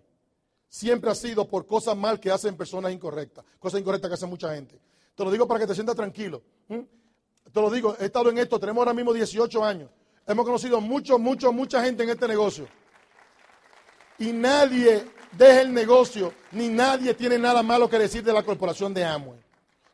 [0.69, 4.53] Siempre ha sido por cosas mal que hacen personas incorrectas, cosas incorrectas que hace mucha
[4.53, 4.79] gente.
[5.15, 6.43] Te lo digo para que te sientas tranquilo.
[6.67, 9.89] Te lo digo, he estado en esto, tenemos ahora mismo 18 años.
[10.27, 12.67] Hemos conocido mucho, mucho, mucha gente en este negocio.
[14.19, 18.93] Y nadie deja el negocio, ni nadie tiene nada malo que decir de la corporación
[18.93, 19.39] de Amway.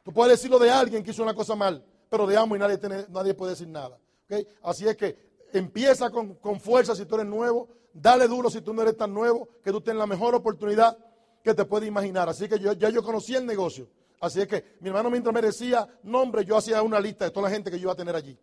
[0.03, 3.33] Tú puedes decirlo de alguien que hizo una cosa mal, pero de Amway nadie, nadie
[3.33, 3.97] puede decir nada.
[4.61, 5.17] Así es que
[5.51, 9.13] empieza con, con fuerza si tú eres nuevo, dale duro si tú no eres tan
[9.13, 10.97] nuevo, que tú tienes la mejor oportunidad
[11.43, 12.29] que te puedes imaginar.
[12.29, 13.87] Así que yo, ya yo conocí el negocio.
[14.19, 17.49] Así es que mi hermano mientras me decía nombre, yo hacía una lista de toda
[17.49, 18.37] la gente que yo iba a tener allí.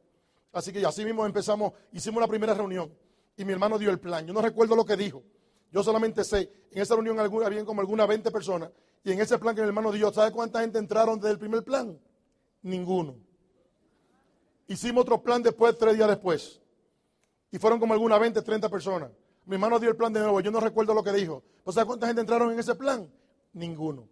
[0.53, 2.93] Así que así mismo empezamos, hicimos la primera reunión
[3.37, 4.27] y mi hermano dio el plan.
[4.27, 5.23] Yo no recuerdo lo que dijo.
[5.73, 8.71] Yo solamente sé, en esa reunión había como algunas 20 personas
[9.05, 11.63] y en ese plan que mi hermano dio, ¿sabe cuánta gente entraron desde el primer
[11.63, 11.99] plan?
[12.63, 13.17] Ninguno.
[14.67, 16.61] Hicimos otro plan después, tres días después.
[17.51, 19.11] Y fueron como algunas 20, 30 personas.
[19.47, 21.43] Mi hermano dio el plan de nuevo, yo no recuerdo lo que dijo.
[21.69, 23.11] ¿Sabe cuánta gente entraron en ese plan?
[23.53, 24.09] Ninguno.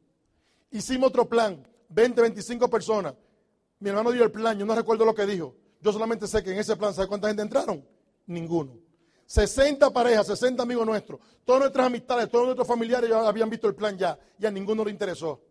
[0.70, 3.14] Hicimos otro plan, 20, 25 personas.
[3.80, 5.54] Mi hermano dio el plan, yo no recuerdo lo que dijo.
[5.80, 7.84] Yo solamente sé que en ese plan, ¿sabe cuánta gente entraron?
[8.26, 8.87] Ninguno.
[9.28, 13.74] 60 parejas, 60 amigos nuestros, todas nuestras amistades, todos nuestros familiares ya habían visto el
[13.74, 15.42] plan ya y a ninguno le interesó.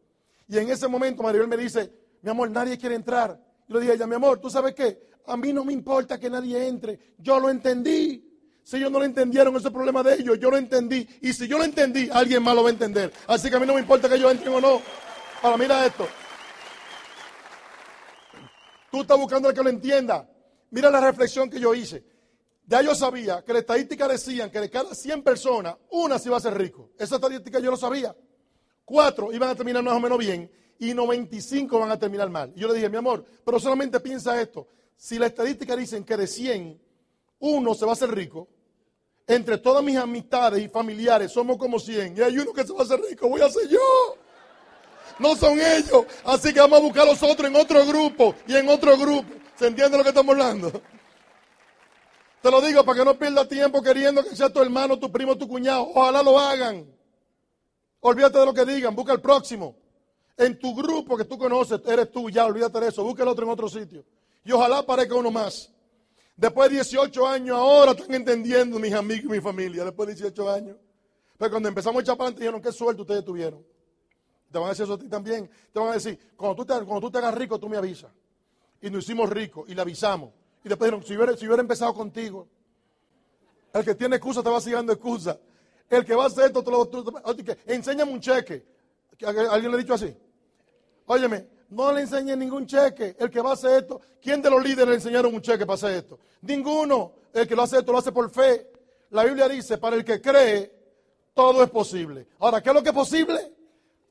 [0.48, 1.92] Y en ese momento Maribel me dice,
[2.24, 3.40] mi amor, nadie quiere entrar.
[3.68, 5.00] Yo le dije a ella, mi amor, ¿tú sabes qué?
[5.28, 7.14] A mí no me importa que nadie entre.
[7.20, 8.24] Yo lo entendí.
[8.64, 10.40] Si ellos no lo entendieron, ese problema de ellos.
[10.40, 11.08] Yo lo entendí.
[11.22, 13.14] Y si yo lo entendí, alguien más lo va a entender.
[13.28, 14.82] Así que a mí no me importa que ellos entren o no.
[15.44, 16.08] Ahora, mira esto.
[18.90, 20.28] Tú estás buscando al que lo entienda.
[20.72, 22.17] Mira la reflexión que yo hice.
[22.68, 26.38] Ya yo sabía que la estadística decían que de cada 100 personas, una se iba
[26.38, 26.92] a ser rico.
[27.00, 28.16] Esa estadística yo lo sabía.
[28.84, 32.52] Cuatro iban a terminar más o menos bien y 95 van a terminar mal.
[32.56, 34.68] Y yo le dije, mi amor, pero solamente piensa esto.
[34.98, 36.80] Si la estadística dicen que de 100,
[37.40, 38.50] uno se va a hacer rico,
[39.26, 42.80] entre todas mis amistades y familiares somos como 100 y hay uno que se va
[42.80, 43.80] a hacer rico, voy a ser yo
[45.20, 46.06] no son ellos.
[46.26, 49.28] Así que vamos a buscar a los otros en otro grupo y en otro grupo.
[49.56, 50.82] ¿Se entiende lo que estamos hablando?
[52.42, 55.38] Te lo digo para que no pierda tiempo queriendo que sea tu hermano, tu primo,
[55.38, 55.90] tu cuñado.
[55.94, 56.86] Ojalá lo hagan.
[58.00, 59.76] Olvídate de lo que digan, busca el próximo.
[60.38, 63.04] En tu grupo que tú conoces, eres tú, ya, olvídate de eso.
[63.04, 64.06] Busca el otro en otro sitio.
[64.46, 65.72] Y ojalá aparezca uno más.
[66.36, 69.84] Después de 18 años, ahora están entendiendo mis amigos y mi familia.
[69.84, 70.78] Después de 18 años.
[71.38, 73.66] Pero cuando empezamos a echar para dijeron, qué suerte ustedes tuvieron.
[74.52, 75.50] Te van a decir eso a ti también.
[75.74, 78.12] Te van a decir, cuando tú te, cuando tú te hagas rico, tú me avisas.
[78.82, 80.32] Y nos hicimos ricos y le avisamos.
[80.68, 82.46] Y después dijeron, si hubiera, si hubiera empezado contigo,
[83.74, 85.40] el que tiene excusa te va siguiendo excusa.
[85.90, 86.90] El que va a hacer esto, te lo,
[87.68, 88.66] enséñame un cheque.
[89.26, 90.14] ¿Alguien le ha dicho así?
[91.06, 93.16] Óyeme, no le enseñe ningún cheque.
[93.18, 95.76] El que va a hacer esto, ¿quién de los líderes le enseñaron un cheque para
[95.76, 96.20] hacer esto?
[96.42, 97.14] Ninguno.
[97.32, 98.70] El que lo hace esto lo hace por fe.
[99.12, 100.70] La Biblia dice, para el que cree,
[101.34, 102.28] todo es posible.
[102.40, 103.54] Ahora, ¿qué es lo que es posible?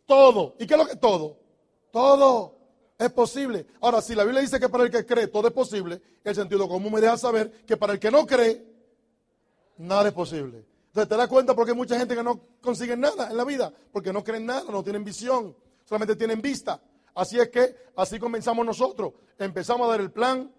[0.07, 0.55] Todo.
[0.59, 1.37] ¿Y qué es lo que todo?
[1.91, 2.56] Todo
[2.99, 3.67] es posible.
[3.81, 6.69] Ahora, si la Biblia dice que para el que cree todo es posible, el sentido
[6.69, 8.65] común me deja saber que para el que no cree,
[9.79, 10.65] nada es posible.
[10.89, 13.73] Entonces te das cuenta porque hay mucha gente que no consigue nada en la vida,
[13.93, 15.55] porque no creen nada, no tienen visión,
[15.85, 16.81] solamente tienen vista.
[17.15, 19.13] Así es que así comenzamos nosotros.
[19.39, 20.51] Empezamos a dar el plan.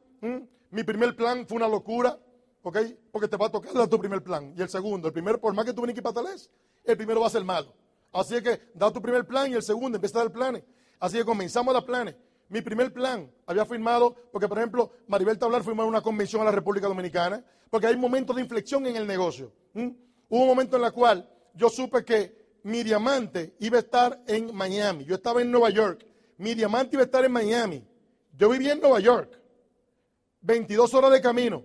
[0.70, 2.20] Mi primer plan fue una locura,
[2.62, 2.78] ¿ok?
[3.12, 4.54] Porque te va a tocar dar tu primer plan.
[4.56, 6.30] Y el segundo, el primero, por más que tú vienes aquí para
[6.84, 7.74] el primero va a ser malo.
[8.12, 10.64] Así que da tu primer plan y el segundo empieza a dar planes.
[11.00, 12.16] Así que comenzamos a dar planes.
[12.50, 16.52] Mi primer plan había firmado, porque por ejemplo, Maribel Tablar firmó una convención a la
[16.52, 19.52] República Dominicana, porque hay momentos de inflexión en el negocio.
[19.74, 24.54] Hubo un momento en el cual yo supe que mi diamante iba a estar en
[24.56, 25.06] Miami.
[25.06, 26.06] Yo estaba en Nueva York.
[26.38, 27.84] Mi diamante iba a estar en Miami.
[28.36, 29.40] Yo vivía en Nueva York.
[30.42, 31.64] 22 horas de camino.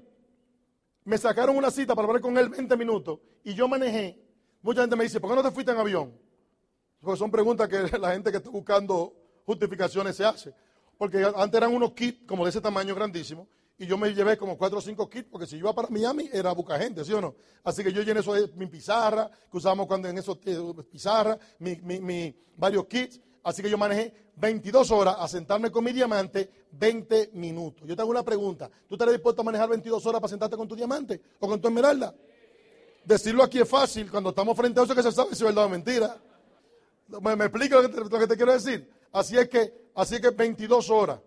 [1.04, 4.18] Me sacaron una cita para hablar con él 20 minutos y yo manejé.
[4.62, 6.16] Mucha gente me dice, ¿por qué no te fuiste en avión?
[7.00, 9.12] Porque son preguntas que la gente que está buscando
[9.44, 10.54] justificaciones se hace.
[10.98, 13.48] Porque antes eran unos kits como de ese tamaño grandísimo.
[13.78, 16.52] Y yo me llevé como cuatro o cinco kits, porque si iba para Miami era
[16.52, 17.34] buscar gente, ¿sí o no?
[17.64, 20.56] Así que yo llené eso mi pizarra, que usábamos cuando en esos eh,
[20.90, 23.20] pizarra, mi, varios kits.
[23.42, 27.88] Así que yo manejé 22 horas a sentarme con mi diamante 20 minutos.
[27.88, 28.70] Yo te hago una pregunta.
[28.86, 31.66] ¿Tú estarías dispuesto a manejar 22 horas para sentarte con tu diamante o con tu
[31.66, 32.14] esmeralda?
[33.04, 35.64] Decirlo aquí es fácil, cuando estamos frente a eso que se sabe si es verdad
[35.64, 36.16] o mentira.
[37.20, 38.88] ¿Me, me explico lo que, te, quiero decir?
[39.12, 41.20] Así es que, así que 22 horas.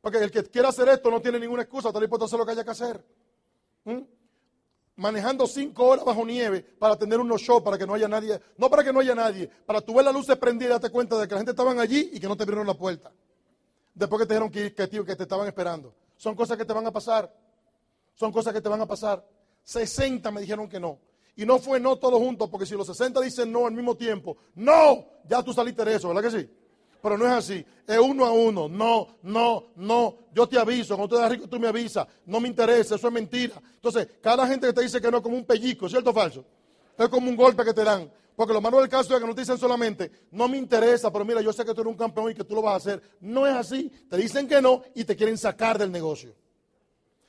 [0.00, 2.44] Porque el que quiera hacer esto no tiene ninguna excusa, está dispuesto a hacer lo
[2.44, 3.04] que haya que hacer.
[3.84, 4.00] ¿Mm?
[4.96, 8.40] Manejando 5 horas bajo nieve para tener unos shows, para que no haya nadie.
[8.58, 11.16] No para que no haya nadie, para tu ver la luz prendida y darte cuenta
[11.18, 13.12] de que la gente estaban allí y que no te abrieron la puerta.
[13.94, 15.94] después que te dijeron que, que, que te estaban esperando.
[16.16, 17.32] Son cosas que te van a pasar.
[18.14, 19.24] Son cosas que te van a pasar.
[19.62, 20.98] 60 me dijeron que no.
[21.36, 24.36] Y no fue no todos juntos, porque si los 60 dicen no al mismo tiempo,
[24.56, 26.50] no, ya tú saliste de eso, ¿verdad que sí?
[27.02, 31.16] Pero no es así, es uno a uno, no, no, no, yo te aviso, cuando
[31.16, 33.60] tú eres rico tú me avisas, no me interesa, eso es mentira.
[33.74, 36.44] Entonces, cada gente que te dice que no es como un pellizco, ¿cierto o falso?
[36.96, 38.08] Es como un golpe que te dan.
[38.36, 41.24] Porque lo malo del caso es que no te dicen solamente, no me interesa, pero
[41.24, 43.02] mira, yo sé que tú eres un campeón y que tú lo vas a hacer.
[43.20, 46.34] No es así, te dicen que no y te quieren sacar del negocio.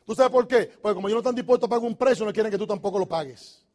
[0.06, 0.72] ¿Tú sabes por qué?
[0.82, 3.00] Porque como ellos no están dispuestos a pagar un precio, no quieren que tú tampoco
[3.00, 3.66] lo pagues.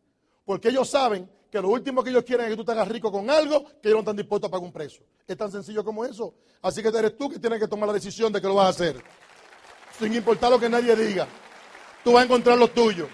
[0.45, 3.11] Porque ellos saben que lo último que ellos quieren es que tú te hagas rico
[3.11, 5.05] con algo que ellos no están dispuestos a pagar un precio.
[5.27, 6.35] Es tan sencillo como eso.
[6.63, 8.69] Así que eres tú que tienes que tomar la decisión de que lo vas a
[8.71, 9.03] hacer.
[9.99, 11.27] Sin importar lo que nadie diga.
[12.05, 13.09] Tú vas a encontrar lo tuyo.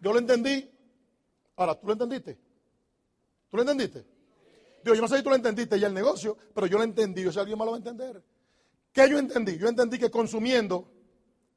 [0.00, 0.70] Yo lo entendí.
[1.56, 2.38] Ahora, ¿tú lo entendiste?
[3.50, 4.04] ¿Tú lo entendiste?
[4.82, 7.22] Digo, yo no sé si tú lo entendiste ya el negocio, pero yo lo entendí.
[7.22, 8.22] Yo sé alguien más lo va a entender.
[8.92, 9.58] ¿Qué yo entendí?
[9.58, 10.88] Yo entendí que consumiendo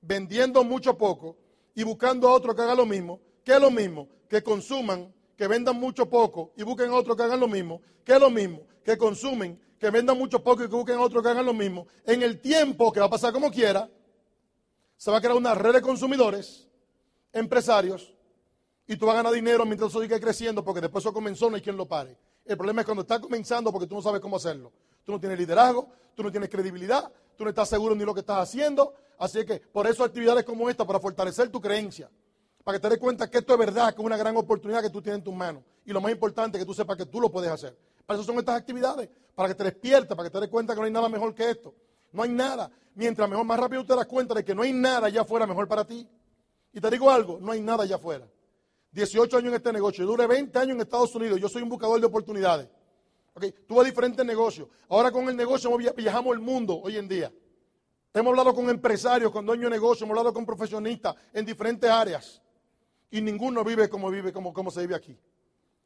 [0.01, 1.37] vendiendo mucho poco
[1.75, 5.47] y buscando a otro que haga lo mismo, que es lo mismo, que consuman, que
[5.47, 8.59] vendan mucho poco y busquen a otro que hagan lo mismo, que es lo mismo,
[8.83, 11.87] que consumen, que vendan mucho poco y que busquen a otro que hagan lo mismo,
[12.03, 13.89] en el tiempo que va a pasar como quiera,
[14.97, 16.67] se va a crear una red de consumidores,
[17.31, 18.13] empresarios,
[18.85, 21.55] y tú vas a ganar dinero mientras eso sigue creciendo, porque después eso comenzó, no
[21.55, 22.17] hay quien lo pare.
[22.43, 24.73] El problema es cuando está comenzando porque tú no sabes cómo hacerlo.
[25.05, 28.19] Tú no tienes liderazgo, tú no tienes credibilidad, tú no estás seguro ni lo que
[28.19, 32.09] estás haciendo, Así que por eso actividades como esta, para fortalecer tu creencia,
[32.69, 34.91] para que te des cuenta que esto es verdad, que es una gran oportunidad que
[34.91, 35.63] tú tienes en tus manos.
[35.87, 37.75] Y lo más importante que tú sepas que tú lo puedes hacer.
[38.05, 40.79] Para eso son estas actividades, para que te despiertes, para que te des cuenta que
[40.79, 41.73] no hay nada mejor que esto.
[42.11, 42.69] No hay nada.
[42.93, 45.67] Mientras mejor, más rápido te das cuenta de que no hay nada allá afuera mejor
[45.67, 46.07] para ti.
[46.71, 48.27] Y te digo algo, no hay nada allá afuera.
[48.91, 51.69] 18 años en este negocio, yo duré 20 años en Estados Unidos, yo soy un
[51.69, 52.69] buscador de oportunidades.
[53.33, 53.51] Okay.
[53.67, 54.67] Tuve diferentes negocios.
[54.89, 57.33] Ahora con el negocio viajamos el mundo hoy en día.
[58.13, 62.43] Hemos hablado con empresarios, con dueños de negocios, hemos hablado con profesionistas en diferentes áreas.
[63.11, 65.17] Y ninguno vive como vive, como, como se vive aquí.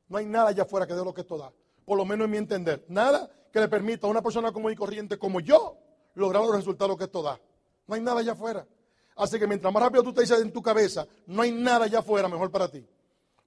[0.09, 1.51] No hay nada allá afuera que dé lo que esto da.
[1.85, 2.85] Por lo menos en mi entender.
[2.87, 5.77] Nada que le permita a una persona común y corriente como yo
[6.15, 7.39] lograr los resultados que esto da.
[7.87, 8.67] No hay nada allá afuera.
[9.15, 11.99] Así que mientras más rápido tú te dices en tu cabeza, no hay nada allá
[11.99, 12.85] afuera mejor para ti.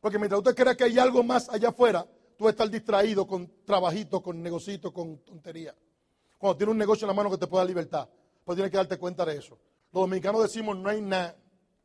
[0.00, 2.06] Porque mientras usted crea que hay algo más allá afuera,
[2.36, 5.74] tú estar distraído con trabajitos, con negocitos, con tonterías.
[6.38, 8.08] Cuando tienes un negocio en la mano que te pueda libertad
[8.46, 9.58] pues tienes que darte cuenta de eso.
[9.92, 11.36] Los dominicanos decimos no hay nada.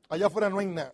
[0.08, 0.94] Allá afuera no hay nada.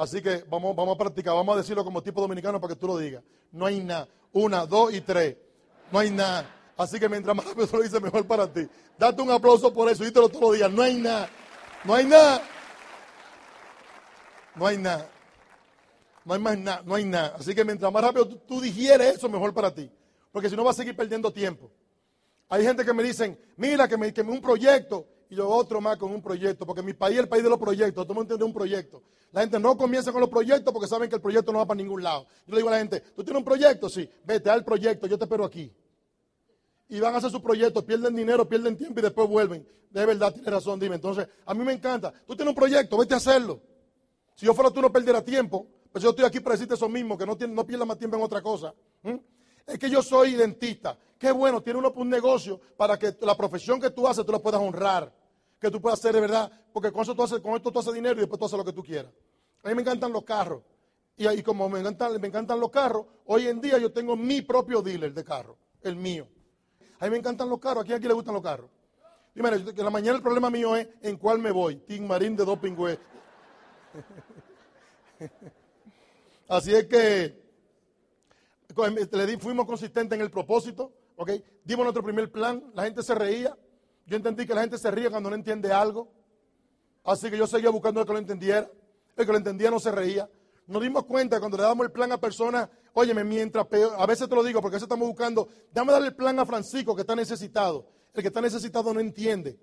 [0.00, 2.86] Así que vamos, vamos a practicar, vamos a decirlo como tipo dominicano para que tú
[2.86, 3.22] lo digas.
[3.52, 4.08] No hay nada.
[4.32, 5.36] Una, dos y tres.
[5.92, 6.48] No hay nada.
[6.78, 8.66] Así que mientras más rápido lo dices, mejor para ti.
[8.98, 10.72] Date un aplauso por eso, dítelo todos los días.
[10.72, 11.28] No hay nada.
[11.84, 12.42] No hay nada.
[14.54, 15.10] No hay nada.
[16.24, 16.82] No hay más nada.
[16.86, 17.36] No hay nada.
[17.38, 19.90] Así que mientras más rápido tú, digieres eso, mejor para ti.
[20.32, 21.70] Porque si no vas a seguir perdiendo tiempo.
[22.48, 25.96] Hay gente que me dicen, mira, que me, que un proyecto, y yo otro más
[25.96, 28.34] con un proyecto, porque mi país es el país de los proyectos, todo el mundo
[28.34, 29.02] entiende un proyecto.
[29.30, 31.78] La gente no comienza con los proyectos porque saben que el proyecto no va para
[31.78, 32.26] ningún lado.
[32.46, 33.88] Yo le digo a la gente, ¿tú tienes un proyecto?
[33.88, 35.72] Sí, vete al proyecto, yo te espero aquí.
[36.88, 39.66] Y van a hacer su proyecto, pierden dinero, pierden tiempo y después vuelven.
[39.90, 40.96] De verdad, tiene razón, dime.
[40.96, 42.12] Entonces, a mí me encanta.
[42.26, 43.60] Tú tienes un proyecto, vete a hacerlo.
[44.34, 47.16] Si yo fuera tú no perdiera tiempo, pues yo estoy aquí para decirte eso mismo,
[47.16, 48.74] que no, no pierdas más tiempo en otra cosa.
[49.64, 50.98] Es que yo soy dentista.
[51.20, 54.38] Qué bueno, tiene uno un negocio para que la profesión que tú haces tú la
[54.38, 55.12] puedas honrar.
[55.60, 56.50] Que tú puedas hacer de verdad.
[56.72, 58.64] Porque con, eso tú haces, con esto tú haces dinero y después tú haces lo
[58.64, 59.12] que tú quieras.
[59.62, 60.62] A mí me encantan los carros.
[61.16, 64.80] Y, como me encantan, me encantan los carros, hoy en día yo tengo mi propio
[64.80, 66.26] dealer de carro, el mío.
[66.98, 67.82] A mí me encantan los carros.
[67.82, 68.70] ¿A quién aquí le gustan los carros?
[69.34, 71.76] Y mira, que la mañana el problema mío es en cuál me voy.
[71.76, 72.74] Team Marín de Doping
[76.48, 77.40] Así es que
[79.12, 81.32] le fuimos consistentes en el propósito, ¿ok?
[81.64, 83.56] Dimos nuestro primer plan, la gente se reía.
[84.10, 86.12] Yo entendí que la gente se ríe cuando no entiende algo.
[87.04, 88.68] Así que yo seguía buscando el que lo entendiera.
[89.16, 90.28] El que lo entendía no se reía.
[90.66, 94.28] Nos dimos cuenta cuando le damos el plan a personas, óyeme, mientras peor, a veces
[94.28, 97.02] te lo digo porque a veces estamos buscando, dame darle el plan a Francisco que
[97.02, 97.86] está necesitado.
[98.12, 99.56] El que está necesitado no entiende.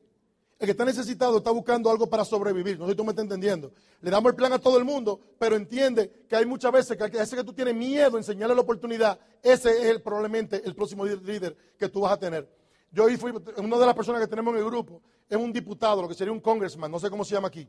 [0.60, 2.80] El que está necesitado está buscando algo para sobrevivir.
[2.80, 3.74] No sé si tú me estás entendiendo.
[4.00, 7.18] Le damos el plan a todo el mundo, pero entiende que hay muchas veces que
[7.20, 11.58] ese que tú tienes miedo a enseñarle la oportunidad, ese es probablemente el próximo líder
[11.78, 12.50] que tú vas a tener.
[12.92, 16.02] Yo hoy fui, una de las personas que tenemos en el grupo es un diputado,
[16.02, 17.68] lo que sería un congressman, no sé cómo se llama aquí,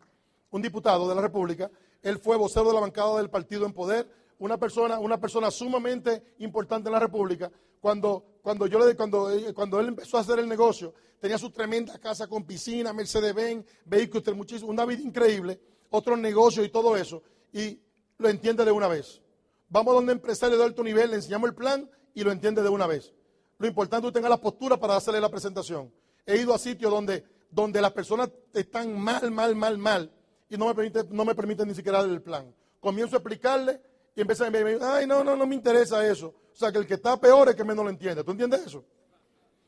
[0.50, 1.70] un diputado de la República.
[2.02, 4.08] Él fue vocero de la bancada del partido en poder,
[4.38, 7.50] una persona, una persona sumamente importante en la República.
[7.80, 11.98] Cuando, cuando, yo le, cuando, cuando él empezó a hacer el negocio, tenía su tremenda
[11.98, 15.60] casa con piscina, Mercedes-Benz, vehículos, muchísimo, una vida increíble,
[15.90, 17.80] otros negocios y todo eso, y
[18.18, 19.20] lo entiende de una vez.
[19.68, 22.68] Vamos a donde empresario de alto nivel, le enseñamos el plan y lo entiende de
[22.68, 23.12] una vez.
[23.58, 25.92] Lo importante es que tenga la postura para hacerle la presentación.
[26.24, 30.12] he ido a sitios donde, donde las personas están mal, mal, mal, mal,
[30.48, 32.54] y no me, permite, no me permiten ni siquiera dar el plan.
[32.80, 33.80] Comienzo a explicarle
[34.14, 36.28] y empieza a decir, ay, no, no, no me interesa eso.
[36.52, 38.24] O sea, que el que está peor es que menos lo entiende.
[38.24, 38.84] ¿Tú entiendes eso?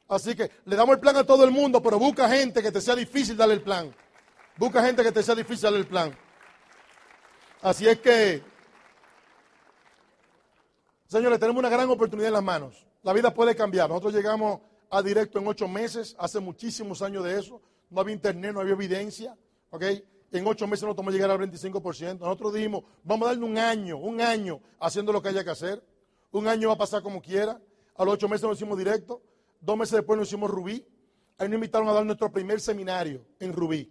[0.09, 2.81] Así que le damos el plan a todo el mundo, pero busca gente que te
[2.81, 3.95] sea difícil darle el plan.
[4.57, 6.17] Busca gente que te sea difícil darle el plan.
[7.63, 8.43] Así es que,
[11.07, 12.90] señores, tenemos una gran oportunidad en las manos.
[13.03, 13.89] La vida puede cambiar.
[13.89, 17.61] Nosotros llegamos a directo en ocho meses, hace muchísimos años de eso.
[17.89, 19.37] No había internet, no había evidencia.
[19.71, 19.85] ¿ok?
[20.33, 22.19] En ocho meses no tomó llegar al 25%.
[22.19, 25.83] Nosotros dijimos, vamos a darle un año, un año haciendo lo que haya que hacer.
[26.33, 27.61] Un año va a pasar como quiera.
[27.97, 29.23] A los ocho meses nos hicimos directo.
[29.61, 30.87] Dos meses después nos hicimos Rubí.
[31.39, 33.91] Ahí nos invitaron a dar nuestro primer seminario en Rubí.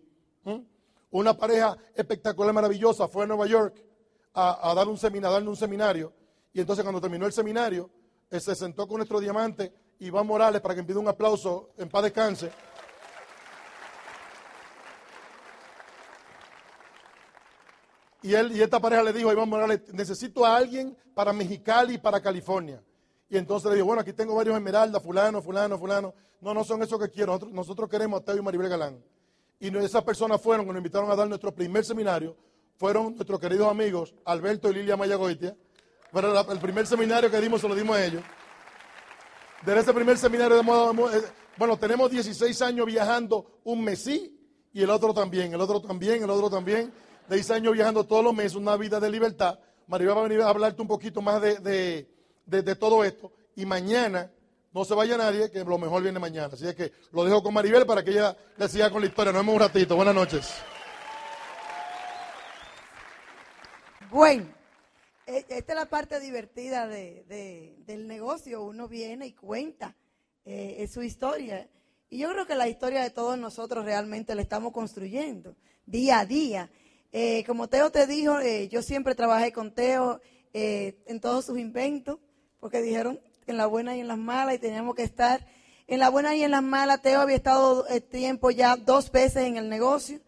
[1.11, 3.83] Una pareja espectacular, maravillosa, fue a Nueva York
[4.33, 6.13] a, dar un seminario, darle un seminario.
[6.53, 7.89] Y entonces cuando terminó el seminario,
[8.29, 12.51] se sentó con nuestro diamante, Iván Morales, para que pida un aplauso en paz descanse.
[18.21, 21.95] Y, él, y esta pareja le dijo a Iván Morales, necesito a alguien para Mexicali
[21.95, 22.83] y para California.
[23.29, 26.13] Y entonces le dijo, bueno, aquí tengo varios esmeraldas, fulano, fulano, fulano.
[26.41, 27.39] No, no son esos que quiero.
[27.51, 29.03] Nosotros, queremos a Teo y Maribel Galán.
[29.59, 32.35] Y esas personas fueron, que nos invitaron a dar nuestro primer seminario,
[32.77, 35.55] fueron nuestros queridos amigos Alberto y Lilia Mayagoitia.
[36.11, 38.23] Bueno, el primer seminario que dimos se lo dimos a ellos.
[39.65, 41.21] De ese primer seminario, eh,
[41.57, 44.35] bueno, tenemos 16 años viajando un mes sí
[44.73, 46.91] y el otro también, el otro también, el otro también.
[47.27, 49.59] 16 años viajando todos los meses, una vida de libertad.
[49.87, 52.07] María va a venir a hablarte un poquito más de,
[52.45, 53.31] de todo esto.
[53.55, 54.31] Y mañana
[54.71, 56.49] no se vaya nadie, que lo mejor viene mañana.
[56.53, 59.31] Así es que lo dejo con Maribel para que ella le siga con la historia.
[59.31, 59.95] Nos vemos un ratito.
[59.95, 60.53] Buenas noches.
[64.09, 64.45] Bueno,
[65.37, 68.63] esta es la parte divertida del negocio.
[68.63, 69.95] Uno viene y cuenta
[70.45, 71.69] eh, su historia.
[72.09, 75.55] Y yo creo que la historia de todos nosotros realmente la estamos construyendo
[75.85, 76.69] día a día.
[77.11, 80.19] Eh, como Teo te dijo, eh, yo siempre trabajé con Teo
[80.51, 82.17] en todos sus inventos,
[82.59, 83.19] porque dijeron,
[83.49, 85.45] en las buenas y en las malas y teníamos que estar
[85.87, 87.01] en las buenas y en las malas.
[87.01, 90.19] Teo había estado eh, tiempo ya dos veces en el negocio.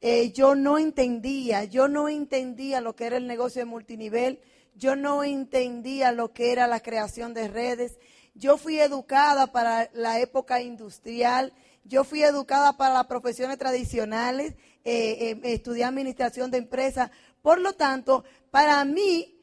[0.00, 4.40] Eh, yo no entendía, yo no entendía lo que era el negocio de multinivel,
[4.74, 7.98] yo no entendía lo que era la creación de redes.
[8.34, 11.52] Yo fui educada para la época industrial,
[11.84, 17.10] yo fui educada para las profesiones tradicionales, eh, estudié administración de empresas.
[17.42, 19.34] Por lo tanto, para mí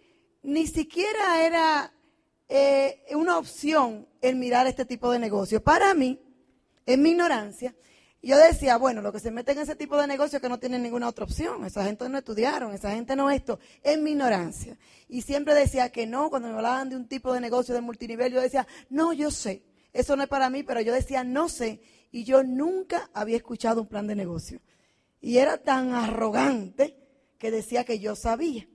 [0.45, 1.91] ni siquiera era
[2.47, 5.61] eh, una opción el mirar este tipo de negocio.
[5.63, 6.19] Para mí,
[6.85, 7.75] en mi ignorancia,
[8.29, 10.79] yo decía, bueno, lo que se mete en ese tipo de negocio que no tiene
[10.79, 11.63] ninguna otra opción.
[11.63, 13.59] Esa gente no estudiaron, esa gente no esto.
[13.83, 14.77] En mi ignorancia.
[15.07, 18.33] Y siempre decía que no, cuando me hablaban de un tipo de negocio de multinivel,
[18.33, 19.63] yo decía, no, yo sé.
[19.93, 21.81] Eso no es para mí, pero yo decía, no sé.
[22.11, 24.59] Y yo nunca había escuchado un plan de negocio.
[25.21, 26.97] Y era tan arrogante
[27.37, 28.67] que decía que yo sabía.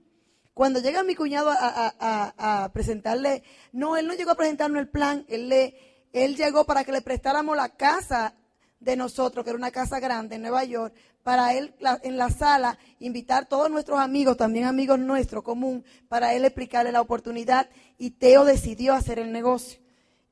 [0.53, 3.43] Cuando llega mi cuñado a, presentarle,
[3.73, 7.01] no, él no llegó a presentarnos el plan, él, le, él llegó para que le
[7.01, 8.35] prestáramos la casa
[8.81, 12.77] de nosotros, que era una casa grande en Nueva York, para él en la sala
[12.99, 18.11] invitar a todos nuestros amigos, también amigos nuestros común, para él explicarle la oportunidad y
[18.11, 19.79] Teo decidió hacer el negocio.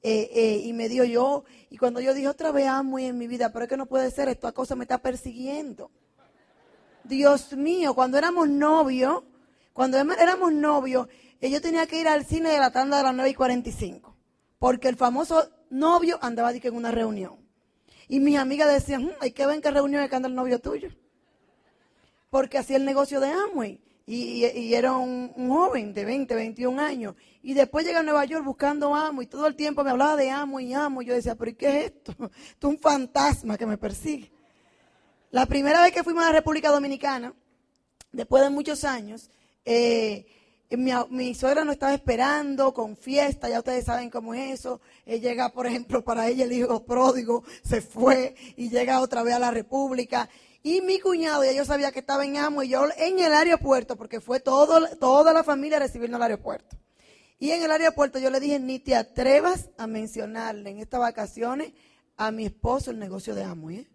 [0.01, 3.27] Eh, eh, y me dio yo, y cuando yo dije otra vez amo en mi
[3.27, 5.91] vida, pero es que no puede ser, esta cosa me está persiguiendo.
[7.03, 9.23] Dios mío, cuando éramos novios,
[9.73, 11.07] cuando éramos novios,
[11.41, 14.15] yo tenía que ir al cine de la tanda de las 9 y 45,
[14.57, 17.38] porque el famoso novio andaba en una reunión.
[18.09, 20.89] Y mis amigas decían, mm, hay que ver en qué reunión es el novio tuyo.
[22.31, 23.79] Porque hacía el negocio de Amway.
[24.07, 27.13] Y, era un, joven de 20, 21 años.
[27.43, 30.31] Y después llega a Nueva York buscando Amo y todo el tiempo me hablaba de
[30.31, 31.03] Amo y Amo.
[31.03, 32.11] Y yo decía, pero ¿y qué es esto?
[32.49, 34.31] Esto es un fantasma que me persigue.
[35.29, 37.35] La primera vez que fuimos a la República Dominicana,
[38.11, 39.29] después de muchos años,
[39.63, 40.25] eh,
[40.77, 44.81] mi, suegra no estaba esperando con fiesta, ya ustedes saben cómo es eso.
[45.05, 49.33] Ella llega, por ejemplo, para ella el hijo pródigo se fue y llega otra vez
[49.33, 50.29] a la República.
[50.61, 53.95] Y mi cuñado, ya yo sabía que estaba en Amo y yo en el aeropuerto,
[53.95, 56.77] porque fue toda la familia a recibirnos al aeropuerto.
[57.39, 61.71] Y en el aeropuerto yo le dije, ni te atrevas a mencionarle en estas vacaciones
[62.17, 63.71] a mi esposo el negocio de Amo.
[63.71, 63.87] ¿eh?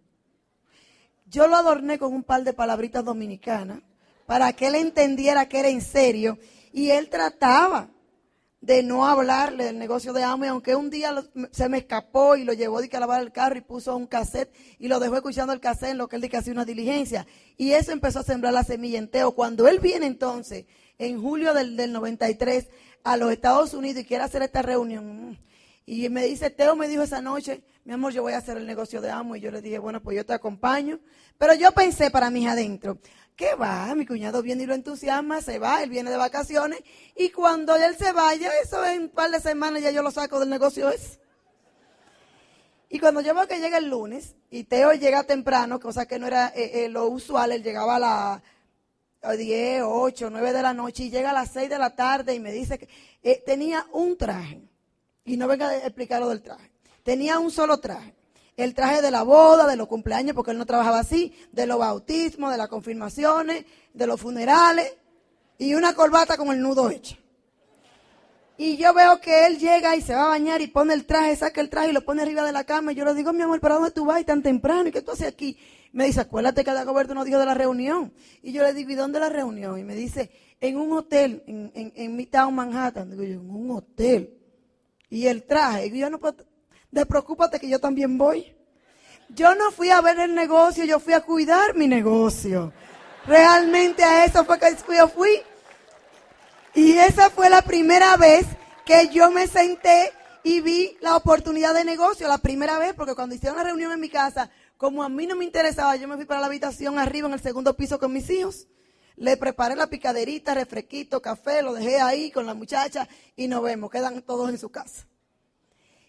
[1.27, 3.81] Yo lo adorné con un par de palabritas dominicanas
[4.25, 6.39] para que él entendiera que era en serio.
[6.75, 7.89] Y él trataba
[8.59, 11.15] de no hablarle del negocio de amo, y aunque un día
[11.51, 14.07] se me escapó y lo llevó de que a lavar el carro y puso un
[14.07, 17.25] cassette y lo dejó escuchando el cassette en lo que él dice hacía una diligencia.
[17.55, 19.31] Y eso empezó a sembrar la semilla en Teo.
[19.31, 20.65] Cuando él viene entonces,
[20.97, 22.67] en julio del, del 93,
[23.05, 25.39] a los Estados Unidos y quiere hacer esta reunión,
[25.85, 28.65] Y me dice, Teo me dijo esa noche, mi amor, yo voy a hacer el
[28.65, 29.37] negocio de amo.
[29.37, 30.99] Y yo le dije, bueno, pues yo te acompaño.
[31.37, 32.97] Pero yo pensé para mí adentro,
[33.35, 33.93] ¿qué va?
[33.95, 36.81] Mi cuñado viene y lo entusiasma, se va, él viene de vacaciones.
[37.15, 40.39] Y cuando él se vaya, eso en un par de semanas ya yo lo saco
[40.39, 40.89] del negocio.
[42.89, 46.27] Y cuando yo veo que llega el lunes, y Teo llega temprano, cosa que no
[46.27, 48.41] era eh, eh, lo usual, él llegaba a
[49.21, 52.33] las 10, 8, 9 de la noche, y llega a las 6 de la tarde
[52.33, 52.87] y me dice que
[53.21, 54.61] eh, tenía un traje.
[55.25, 56.71] Y no venga a explicar lo del traje.
[57.03, 58.14] Tenía un solo traje.
[58.57, 61.77] El traje de la boda, de los cumpleaños, porque él no trabajaba así, de los
[61.77, 64.93] bautismos, de las confirmaciones, de los funerales,
[65.57, 67.17] y una corbata con el nudo hecho.
[68.57, 71.35] Y yo veo que él llega y se va a bañar y pone el traje,
[71.35, 72.93] saca el traje y lo pone arriba de la cama.
[72.93, 74.87] Y yo le digo, mi amor, ¿para dónde tú vas tan temprano?
[74.87, 75.57] ¿Y qué tú haces aquí?
[75.91, 78.13] Me dice, acuérdate que Dagoberto nos dijo de la reunión.
[78.41, 79.77] Y yo le digo, ¿y dónde la reunión?
[79.77, 80.31] Y me dice,
[80.61, 83.11] en un hotel, en, en, en Midtown Manhattan.
[83.11, 84.37] Digo yo, en un hotel.
[85.09, 85.87] Y el traje.
[85.87, 86.37] Y yo no puedo,
[86.95, 88.55] despreocúpate que yo también voy.
[89.29, 92.71] Yo no fui a ver el negocio, yo fui a cuidar mi negocio.
[93.27, 95.41] Realmente a eso fue que yo fui.
[96.73, 98.45] Y esa fue la primera vez
[98.85, 103.35] que yo me senté y vi la oportunidad de negocio, la primera vez, porque cuando
[103.35, 106.25] hicieron la reunión en mi casa, como a mí no me interesaba, yo me fui
[106.25, 108.67] para la habitación arriba en el segundo piso con mis hijos.
[109.17, 113.89] Le preparé la picaderita, refresquito, café, lo dejé ahí con la muchacha y nos vemos,
[113.89, 115.07] quedan todos en su casa.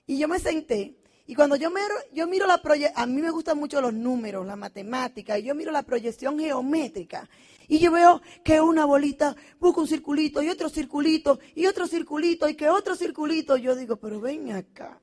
[0.06, 0.96] Y yo me senté
[1.28, 4.46] y cuando yo miro, yo miro la proyección, a mí me gustan mucho los números,
[4.46, 7.28] la matemática, y yo miro la proyección geométrica.
[7.66, 12.48] Y yo veo que una bolita busca un circulito y otro circulito y otro circulito
[12.48, 13.56] y que otro circulito.
[13.56, 15.00] Yo digo, pero ven acá.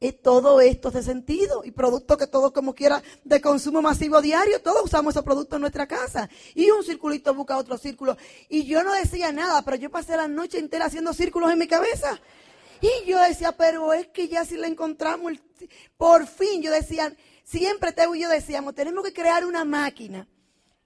[0.00, 4.62] Es todo esto de sentido y productos que todos como quiera de consumo masivo diario,
[4.62, 6.28] todos usamos esos productos en nuestra casa.
[6.54, 8.16] Y un circulito busca otro círculo.
[8.48, 11.68] Y yo no decía nada, pero yo pasé la noche entera haciendo círculos en mi
[11.68, 12.18] cabeza.
[12.80, 15.34] Y yo decía, pero es que ya si la encontramos,
[15.96, 17.14] por fin yo decía,
[17.44, 20.26] siempre Teo y yo decíamos, tenemos que crear una máquina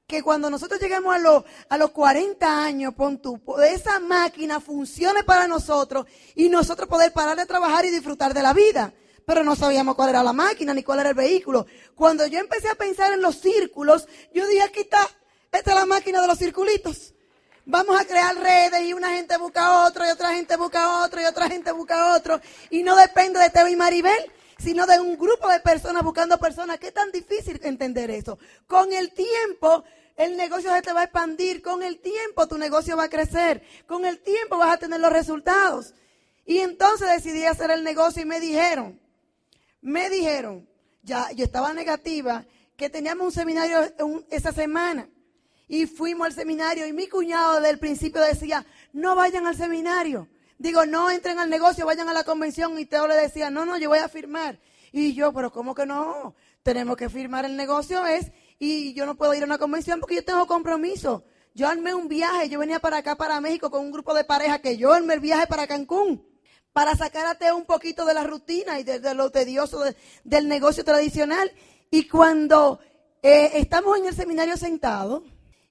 [0.07, 5.24] que cuando nosotros lleguemos a los, a los 40 años, pon tú, esa máquina funcione
[5.24, 8.92] para nosotros y nosotros poder parar de trabajar y disfrutar de la vida.
[9.26, 11.66] Pero no sabíamos cuál era la máquina ni cuál era el vehículo.
[11.95, 15.01] Cuando yo empecé a pensar en los círculos, yo dije, aquí está,
[15.51, 17.14] esta es la máquina de los circulitos.
[17.67, 21.25] Vamos a crear redes y una gente busca otro y otra gente busca otro y
[21.25, 22.39] otra gente busca otro.
[22.69, 26.79] Y no depende de Teo y Maribel, sino de un grupo de personas buscando personas.
[26.79, 28.39] ¿Qué tan difícil entender eso?
[28.67, 29.83] Con el tiempo,
[30.17, 31.62] el negocio se te va a expandir.
[31.62, 33.62] Con el tiempo, tu negocio va a crecer.
[33.87, 35.95] Con el tiempo vas a tener los resultados.
[36.45, 39.01] Y entonces decidí hacer el negocio y me dijeron,
[39.81, 40.69] me dijeron,
[41.03, 42.45] ya yo estaba negativa,
[42.77, 43.79] que teníamos un seminario
[44.31, 45.09] esa semana.
[45.75, 50.29] Y fuimos al seminario y mi cuñado desde el principio decía, no vayan al seminario.
[50.57, 52.79] Digo, no entren al negocio, vayan a la convención.
[52.79, 54.61] Y Teo le decía, no, no, yo voy a firmar.
[54.93, 56.37] Y yo, pero ¿cómo que no?
[56.62, 60.14] Tenemos que firmar el negocio es, y yo no puedo ir a una convención porque
[60.14, 61.25] yo tengo compromiso.
[61.55, 64.61] Yo armé un viaje, yo venía para acá, para México, con un grupo de pareja,
[64.61, 66.25] que yo armé el viaje para Cancún,
[66.72, 69.83] para sacar a Teo un poquito de la rutina y de, lo tedioso
[70.22, 71.51] del negocio tradicional.
[71.91, 72.79] Y cuando
[73.25, 75.25] eh, estamos en el seminario sentados,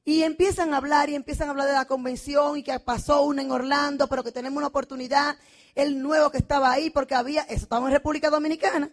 [0.06, 3.42] y empiezan a hablar y empiezan a hablar de la convención y que pasó una
[3.42, 5.38] en Orlando, pero que tenemos una oportunidad,
[5.76, 8.92] el nuevo que estaba ahí, porque había, eso estamos en República Dominicana.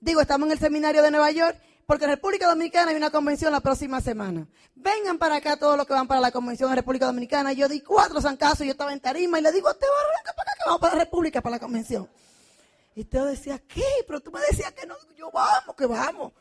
[0.00, 3.50] Digo, estamos en el seminario de Nueva York, porque en República Dominicana hay una convención
[3.50, 4.46] la próxima semana.
[4.74, 7.52] Vengan para acá todos los que van para la convención en República Dominicana.
[7.52, 10.58] Yo di cuatro zancazos, yo estaba en tarima y le digo, te arranca para acá
[10.58, 12.08] que vamos para la República, para la convención.
[12.94, 13.84] Y Teo decía, ¿qué?
[14.06, 14.94] Pero tú me decías que no.
[15.16, 16.32] Yo, vamos, que vamos.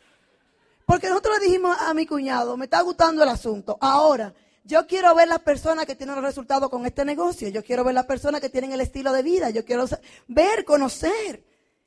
[0.92, 3.78] Porque nosotros le dijimos a mi cuñado, me está gustando el asunto.
[3.80, 4.34] Ahora,
[4.66, 7.48] yo quiero ver las personas que tienen los resultados con este negocio.
[7.48, 9.52] Yo quiero ver las personas que tienen el estilo de vida.
[9.52, 9.86] Yo quiero
[10.28, 11.46] ver, conocer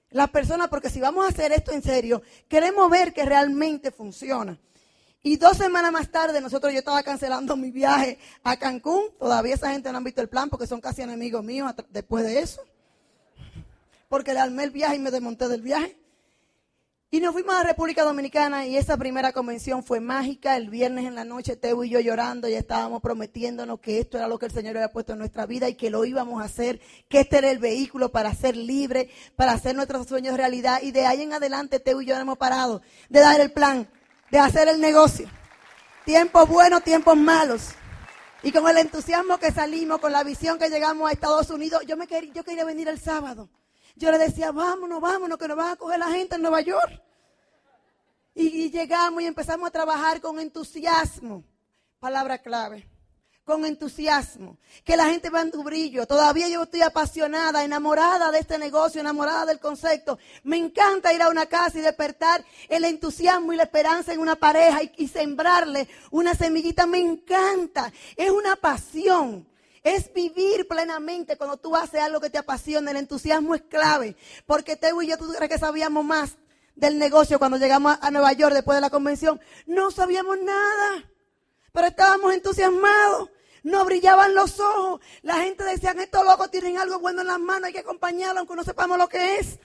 [0.09, 4.59] las personas, porque si vamos a hacer esto en serio, queremos ver que realmente funciona.
[5.23, 9.11] Y dos semanas más tarde, nosotros yo estaba cancelando mi viaje a Cancún.
[9.19, 12.39] Todavía esa gente no ha visto el plan porque son casi enemigos míos después de
[12.39, 12.63] eso.
[14.09, 15.95] Porque le armé el viaje y me desmonté del viaje.
[17.11, 20.57] Y nos fuimos a República Dominicana y esa primera convención fue mágica.
[20.57, 24.27] El viernes en la noche, Teo y yo llorando, ya estábamos prometiéndonos que esto era
[24.27, 26.81] lo que el Señor había puesto en nuestra vida y que lo íbamos a hacer,
[27.09, 30.81] que este era el vehículo para ser libre, para hacer nuestros sueños realidad.
[30.83, 33.89] Y de ahí en adelante, Teo y yo hemos parado de dar el plan,
[34.33, 35.29] de hacer el negocio.
[36.05, 37.69] Tiempos buenos, tiempos malos.
[38.43, 41.97] Y con el entusiasmo que salimos, con la visión que llegamos a Estados Unidos, yo,
[41.97, 43.49] me quería, yo quería venir el sábado.
[43.97, 47.01] Yo le decía, vámonos, vámonos, que nos van a coger la gente en Nueva York.
[48.35, 51.45] Y, llegamos y empezamos a trabajar con entusiasmo.
[52.01, 52.89] Palabra clave.
[53.45, 56.07] con entusiasmo, que la gente va en tu brillo.
[56.07, 60.19] Todavía yo estoy apasionada, enamorada de este negocio, enamorada del concepto.
[60.45, 64.37] Me encanta ir a una casa y despertar el entusiasmo y la esperanza en una
[64.37, 66.87] pareja y sembrarle una semillita.
[66.87, 69.47] Me encanta, es una pasión.
[69.85, 72.91] Es vivir plenamente cuando tú haces algo que te apasiona.
[72.91, 74.17] El entusiasmo es clave.
[74.47, 76.39] Porque Teo y yo, tú crees que sabíamos más
[76.75, 79.41] del negocio cuando llegamos a Nueva York después de la convención.
[79.67, 81.05] No sabíamos nada.
[81.73, 83.31] Pero estábamos entusiasmados.
[83.63, 85.01] No brillaban los ojos.
[85.23, 88.57] La gente decía, estos locos tienen algo bueno en las manos, hay que acompañarlo aunque
[88.57, 89.59] no sepamos lo que es.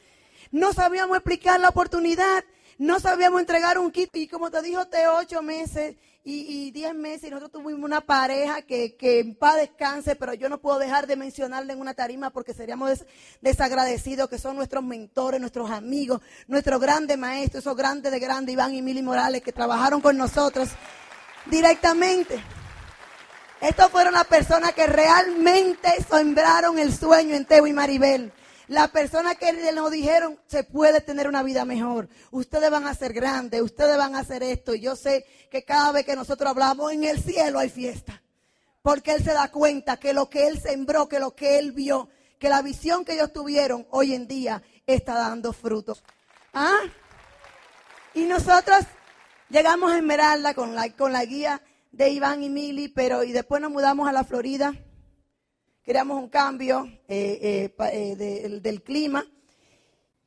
[0.52, 2.44] No sabíamos explicar la oportunidad.
[2.80, 4.10] No sabíamos entregar un kit.
[4.16, 7.26] Y como te dijo, te ocho meses y, diez meses.
[7.26, 11.06] Y nosotros tuvimos una pareja que, que en paz descanse, pero yo no puedo dejar
[11.06, 13.04] de mencionarle en una tarima porque seríamos
[13.42, 18.74] desagradecidos, que son nuestros mentores, nuestros amigos, nuestros grandes maestros, esos grandes de grande, Iván
[18.74, 20.70] y Mili Morales, que trabajaron con nosotros
[21.48, 22.42] directamente.
[23.60, 28.32] Estos fueron las personas que realmente sembraron el sueño en Teo y Maribel.
[28.70, 32.08] Las personas que nos dijeron, se puede tener una vida mejor.
[32.30, 34.76] Ustedes van a ser grandes, ustedes van a hacer esto.
[34.76, 38.22] Y yo sé que cada vez que nosotros hablamos en el cielo hay fiesta.
[38.84, 42.10] Porque Él se da cuenta que lo que Él sembró, que lo que Él vio,
[42.38, 46.04] que la visión que ellos tuvieron hoy en día está dando frutos.
[46.54, 46.78] ¿Ah?
[48.14, 48.82] Y nosotros
[49.50, 51.60] llegamos a Esmeralda con la, con la guía
[51.92, 54.76] de Iván y Mili, pero y después nos mudamos a la Florida.
[55.90, 59.26] Queríamos un cambio eh, eh, eh, del clima.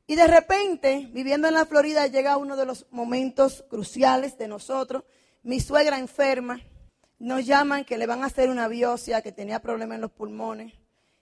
[0.05, 5.05] Y de repente, viviendo en la Florida, llega uno de los momentos cruciales de nosotros.
[5.41, 6.59] Mi suegra enferma,
[7.17, 10.73] nos llaman que le van a hacer una biopsia, que tenía problemas en los pulmones.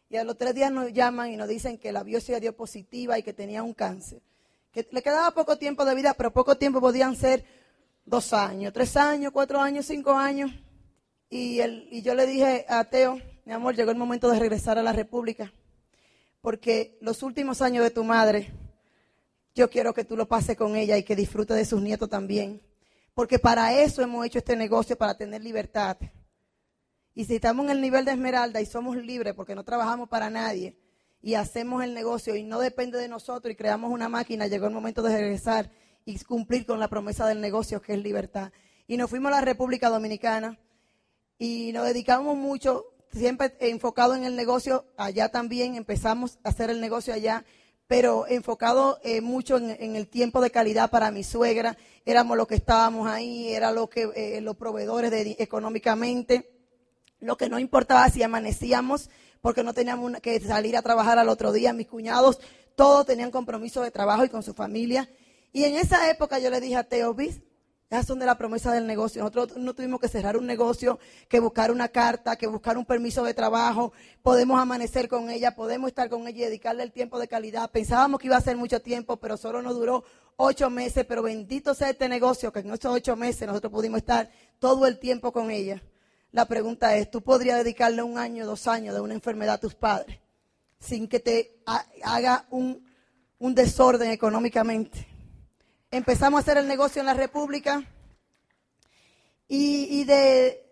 [0.10, 3.20] Y a los tres días nos llaman y nos dicen que la biopsia dio positiva
[3.20, 4.24] y que tenía un cáncer.
[4.72, 7.46] Que le quedaba poco tiempo de vida, pero poco tiempo podían ser
[8.06, 10.50] dos años, tres años, cuatro años, cinco años.
[11.30, 13.20] Y, el, y yo le dije a Teo,
[13.52, 15.52] mi amor, llegó el momento de regresar a la República,
[16.40, 18.50] porque los últimos años de tu madre,
[19.54, 22.62] yo quiero que tú lo pases con ella y que disfrute de sus nietos también,
[23.14, 25.98] porque para eso hemos hecho este negocio, para tener libertad.
[27.14, 30.30] Y si estamos en el nivel de Esmeralda y somos libres porque no trabajamos para
[30.30, 30.78] nadie
[31.22, 34.74] y hacemos el negocio y no depende de nosotros y creamos una máquina, llegó el
[34.74, 35.70] momento de regresar
[36.06, 38.54] y cumplir con la promesa del negocio que es libertad.
[38.88, 40.58] Y nos fuimos a la República Dominicana
[41.38, 46.82] y nos dedicamos mucho, siempre enfocado en el negocio, allá también empezamos a hacer el
[46.82, 47.46] negocio allá,
[47.88, 52.56] pero enfocado eh, mucho en, el tiempo de calidad para mi suegra, éramos los que
[52.56, 56.50] estábamos ahí, era lo que eh, los proveedores económicamente,
[57.20, 59.10] lo que no importaba si amanecíamos,
[59.42, 62.40] porque no teníamos que salir a trabajar al otro día, mis cuñados
[62.76, 65.10] todos tenían compromiso de trabajo y con su familia,
[65.52, 67.42] y en esa época yo le dije a Teo, ¿vis?
[67.92, 69.22] Esas son de la promesa del negocio.
[69.22, 73.22] Nosotros no tuvimos que cerrar un negocio, que buscar una carta, que buscar un permiso
[73.26, 73.92] de trabajo.
[74.24, 77.70] Podemos amanecer con ella, podemos estar con ella y dedicarle el tiempo de calidad.
[77.70, 80.06] Pensábamos que iba a ser mucho tiempo, pero solo nos duró
[80.38, 81.04] ocho meses.
[81.06, 84.98] Pero bendito sea este negocio, que en esos ocho meses nosotros pudimos estar todo el
[84.98, 85.84] tiempo con ella.
[86.32, 89.76] La pregunta es, ¿tú podrías dedicarle un año, dos años de una enfermedad a tus
[89.76, 90.18] padres
[90.80, 91.62] sin que te
[92.06, 92.86] haga un,
[93.38, 95.11] un desorden económicamente?
[95.92, 97.84] Empezamos a hacer el negocio en la República
[99.48, 100.66] y, de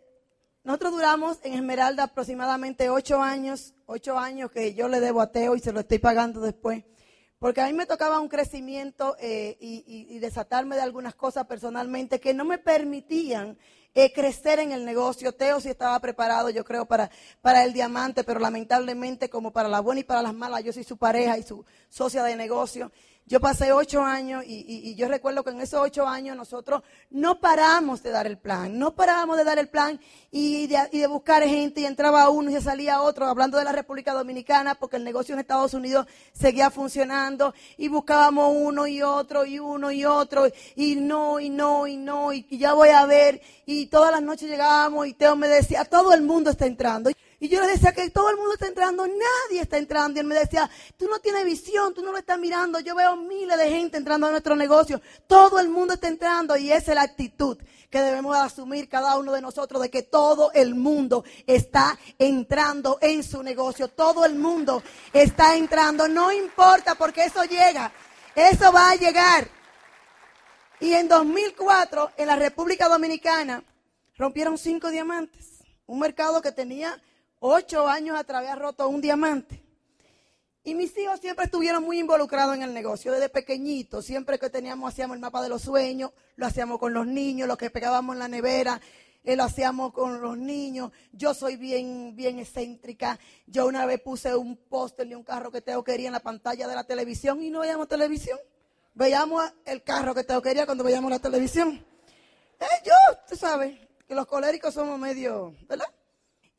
[0.63, 5.55] nosotros duramos en Esmeralda aproximadamente ocho años, ocho años que yo le debo a Teo
[5.57, 6.85] y se lo estoy pagando después.
[7.39, 12.33] Porque a mí me tocaba un crecimiento eh, y, desatarme de algunas cosas personalmente que
[12.33, 13.57] no me permitían
[13.95, 15.33] eh, crecer en el negocio.
[15.33, 17.09] Teo sí estaba preparado, yo creo, para,
[17.41, 20.83] para el diamante, pero lamentablemente como para la buena y para las malas, yo soy
[20.83, 22.91] su pareja y su socia de negocio.
[23.29, 28.01] Yo pasé ocho años y, yo recuerdo que en esos ocho años nosotros no paramos
[28.01, 29.99] de dar el plan, no parábamos de dar el plan
[30.31, 34.13] y de, buscar gente y entraba uno y se salía otro, hablando de la República
[34.13, 39.59] Dominicana, porque el negocio en Estados Unidos seguía funcionando y buscábamos uno y otro y
[39.59, 43.85] uno y otro y no y no y no y ya voy a ver y
[43.85, 47.11] todas las noches llegábamos y Teo me decía, todo el mundo está entrando.
[47.41, 50.17] Y yo le decía que todo el mundo está entrando, nadie está entrando.
[50.17, 52.81] Y él me decía, tú no tienes visión, tú no lo estás mirando.
[52.81, 55.01] Yo veo miles de gente entrando a nuestro negocio.
[55.25, 57.57] Todo el mundo está entrando y esa es la actitud
[57.89, 63.23] que debemos asumir cada uno de nosotros de que todo el mundo está entrando en
[63.23, 63.87] su negocio.
[63.87, 64.83] Todo el mundo
[65.13, 66.09] está entrando.
[66.09, 67.93] No importa porque eso llega.
[68.35, 69.47] Eso va a llegar.
[70.81, 73.63] Y en 2004, en la República Dominicana,
[74.17, 75.63] rompieron cinco diamantes.
[75.87, 77.01] Un mercado que tenía
[77.39, 79.63] ocho años atrás había roto un diamante.
[80.63, 84.05] Y mis hijos siempre estuvieron muy involucrados en el negocio, desde pequeñitos.
[84.05, 87.57] Siempre que teníamos, hacíamos el mapa de los sueños, lo hacíamos con los niños, lo
[87.57, 88.79] que pegábamos en la nevera.
[89.23, 90.91] eh, lo hacíamos con los niños.
[91.11, 93.19] Yo soy bien, bien excéntrica.
[93.47, 96.67] Yo una vez puse un póster de un carro que Teo quería en la pantalla
[96.67, 98.39] de la televisión y no veíamos televisión.
[98.93, 101.85] Veíamos el carro que Teo quería cuando veíamos la televisión.
[102.59, 102.93] Eh, yo,
[103.27, 105.87] tú sabes, que los coléricos somos medio, ¿verdad?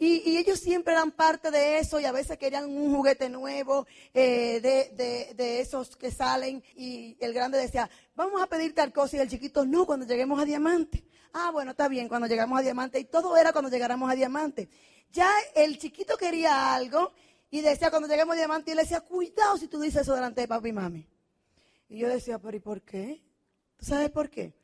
[0.03, 4.59] Y, ellos siempre eran parte de eso y a veces querían un juguete nuevo eh,
[4.63, 9.21] de, de, esos que salen y el grande decía, vamos a pedir tal cosa y
[9.21, 11.05] el chiquito, no, cuando lleguemos a diamante.
[11.35, 14.71] Ah, bueno, está bien, cuando llegamos a diamante y todo era cuando llegáramos a diamante.
[15.13, 17.13] Ya el chiquito quería algo
[17.51, 20.41] y decía cuando lleguemos a diamante y él decía, cuidado si tú dices eso delante
[20.41, 21.07] de papi y mami.
[21.91, 23.23] Y yo decía, pero ¿y por qué?
[23.77, 24.55] ¿Tú sabes por qué?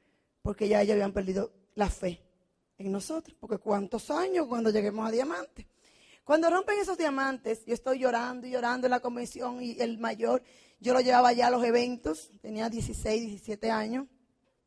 [0.41, 2.26] Porque ya ellos habían perdido la fe
[2.79, 5.67] en nosotros, porque cuántos años cuando lleguemos a diamante.
[6.25, 10.43] Cuando rompen esos diamantes, yo estoy llorando y llorando en la convención y el mayor,
[10.81, 14.07] yo lo llevaba ya a los eventos, tenía 16, 17 años,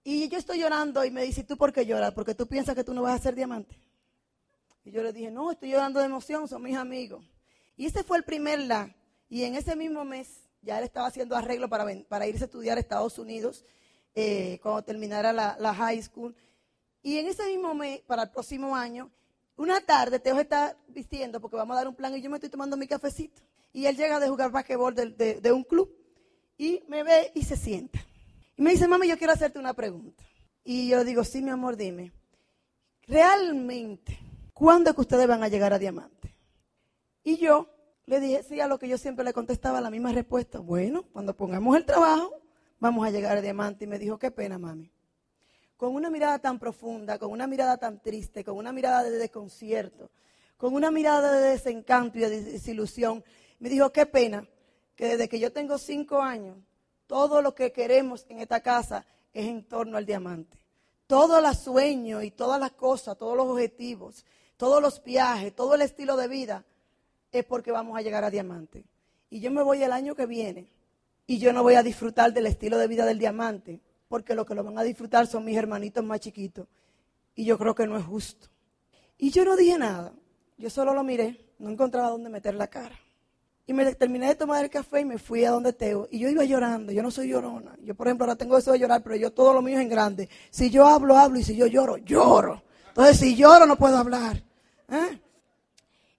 [0.03, 2.13] y yo estoy llorando y me dice, ¿tú por qué lloras?
[2.13, 3.75] Porque tú piensas que tú no vas a ser diamante.
[4.85, 7.23] Y yo le dije, no, estoy llorando de emoción, son mis amigos.
[7.75, 8.95] Y ese fue el primer la.
[9.27, 12.77] Y en ese mismo mes, ya él estaba haciendo arreglo para, para irse a estudiar
[12.77, 13.65] a Estados Unidos,
[14.15, 16.33] eh, cuando terminara la high school.
[17.01, 19.09] Y en ese mismo mes, para el próximo año,
[19.55, 22.49] una tarde Teo está vistiendo porque vamos a dar un plan y yo me estoy
[22.49, 23.41] tomando mi cafecito.
[23.71, 25.93] Y él llega de jugar basquetbol de, de, un club
[26.57, 27.99] y me ve y se sienta.
[28.57, 30.23] Y me dice, mami, yo quiero hacerte una pregunta.
[30.63, 32.11] Y yo digo, sí, mi amor, dime.
[33.07, 34.19] Realmente,
[34.53, 36.35] ¿cuándo es que ustedes van a llegar a diamante?
[37.23, 37.69] Y yo
[38.05, 40.59] le dije, sí, a lo que yo siempre le contestaba la misma respuesta.
[40.59, 42.41] Bueno, cuando pongamos el trabajo,
[42.79, 43.85] vamos a llegar a diamante.
[43.85, 44.91] Y me dijo, qué pena, mami
[45.79, 50.11] con una mirada tan profunda, con una mirada tan triste, con una mirada de desconcierto,
[50.57, 53.23] con una mirada de desencanto y de desilusión,
[53.59, 54.45] me dijo, qué pena
[54.93, 56.57] que desde que yo tengo cinco años,
[57.07, 60.57] todo lo que queremos en esta casa es en torno al diamante.
[61.07, 64.25] Todo el sueño y todas las cosas, todos los objetivos,
[64.57, 66.65] todos los viajes, todo el estilo de vida
[67.31, 68.83] es porque vamos a llegar a diamante.
[69.29, 70.67] Y yo me voy el año que viene
[71.25, 74.55] y yo no voy a disfrutar del estilo de vida del diamante porque lo que
[74.55, 76.67] lo van a disfrutar son mis hermanitos más chiquitos.
[77.35, 78.47] Y yo creo que no es justo.
[79.17, 80.11] Y yo no dije nada.
[80.57, 82.99] Yo solo lo miré, no encontraba dónde meter la cara.
[83.65, 86.07] Y me terminé de tomar el café y me fui a donde Teo.
[86.09, 87.77] Y yo iba llorando, yo no soy llorona.
[87.83, 89.89] Yo, por ejemplo, ahora tengo eso de llorar, pero yo todo lo mío es en
[89.89, 90.27] grande.
[90.49, 92.63] Si yo hablo, hablo, y si yo lloro, lloro.
[92.87, 94.43] Entonces, si lloro, no puedo hablar.
[94.89, 95.21] ¿eh?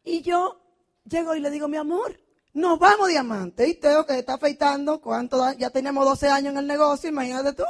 [0.04, 0.60] Y yo
[1.04, 2.18] llego y le digo, mi amor,
[2.52, 3.68] nos vamos diamante.
[3.68, 7.64] Y Teo que está afeitando, ¿cuánto ya teníamos 12 años en el negocio, imagínate tú.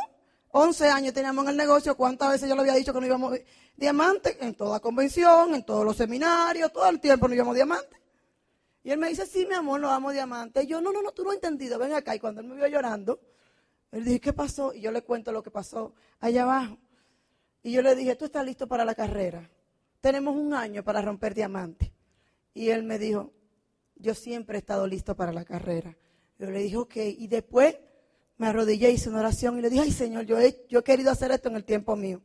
[0.52, 3.38] 11 años teníamos en el negocio, ¿cuántas veces yo le había dicho que no íbamos
[3.76, 4.36] diamante?
[4.40, 7.96] En toda convención, en todos los seminarios, todo el tiempo no íbamos diamante.
[8.82, 10.62] Y él me dice, sí, mi amor, nos vamos diamante.
[10.62, 12.16] Y yo, no, no, no, tú no has entendido, ven acá.
[12.16, 13.20] Y cuando él me vio llorando,
[13.92, 14.72] él dice, ¿qué pasó?
[14.72, 16.78] Y yo le cuento lo que pasó allá abajo.
[17.62, 19.48] Y yo le dije, tú estás listo para la carrera.
[20.00, 21.92] Tenemos un año para romper diamante.
[22.54, 23.32] Y él me dijo,
[24.00, 25.96] yo siempre he estado listo para la carrera.
[26.38, 26.96] Yo le dije, ok.
[26.96, 27.76] Y después
[28.38, 31.10] me arrodillé, hice una oración y le dije, ay Señor, yo he, yo he querido
[31.10, 32.22] hacer esto en el tiempo mío.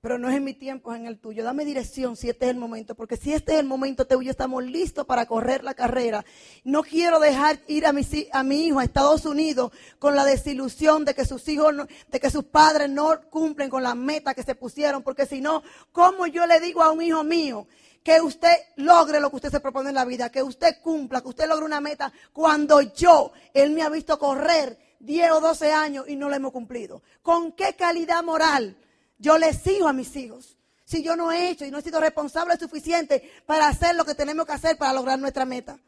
[0.00, 1.42] Pero no es en mi tiempo, es en el tuyo.
[1.42, 5.04] Dame dirección si este es el momento, porque si este es el momento, estamos listos
[5.04, 6.24] para correr la carrera.
[6.62, 11.04] No quiero dejar ir a mi, a mi hijo a Estados Unidos con la desilusión
[11.04, 11.74] de que sus hijos,
[12.10, 15.64] de que sus padres no cumplen con la meta que se pusieron, porque si no,
[15.90, 17.66] ¿cómo yo le digo a un hijo mío
[18.02, 21.28] que usted logre lo que usted se propone en la vida, que usted cumpla, que
[21.28, 26.08] usted logre una meta, cuando yo, él me ha visto correr 10 o 12 años
[26.08, 27.02] y no lo hemos cumplido.
[27.22, 28.76] ¿Con qué calidad moral
[29.18, 30.56] yo le sigo a mis hijos?
[30.84, 34.14] Si yo no he hecho y no he sido responsable suficiente para hacer lo que
[34.14, 35.78] tenemos que hacer para lograr nuestra meta.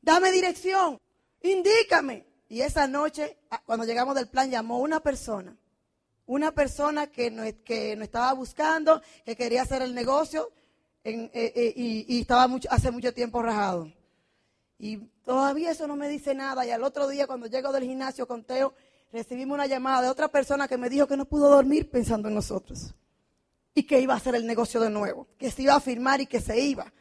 [0.00, 0.98] Dame dirección,
[1.42, 2.24] indícame.
[2.48, 5.56] Y esa noche, ah, cuando llegamos del plan, llamó una persona.
[6.26, 10.50] Una persona que nos, que estaba buscando, que quería hacer el negocio
[11.08, 13.92] eh, eh, y, estaba hace mucho tiempo rajado.
[14.76, 16.66] Y todavía eso no me dice nada.
[16.66, 18.74] Y al otro día, cuando llego del gimnasio con Teo,
[19.12, 22.34] recibimos una llamada de otra persona que me dijo que no pudo dormir pensando en
[22.34, 22.92] nosotros.
[23.72, 25.28] Y que iba a hacer el negocio de nuevo.
[25.38, 26.92] Que se iba a firmar y que se iba.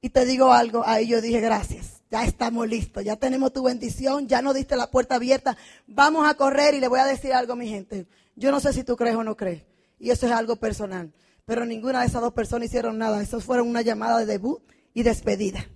[0.00, 2.02] Y te digo algo, ahí yo dije gracias.
[2.10, 5.56] Ya estamos listos, ya tenemos tu bendición, ya nos diste la puerta abierta.
[5.86, 8.06] Vamos a correr y le voy a decir algo a mi gente.
[8.36, 9.64] Yo no sé si tú crees o no crees.
[9.98, 11.12] Y eso es algo personal.
[11.46, 13.22] Pero ninguna de esas dos personas hicieron nada.
[13.22, 15.68] Eso fueron una llamada de debut y despedida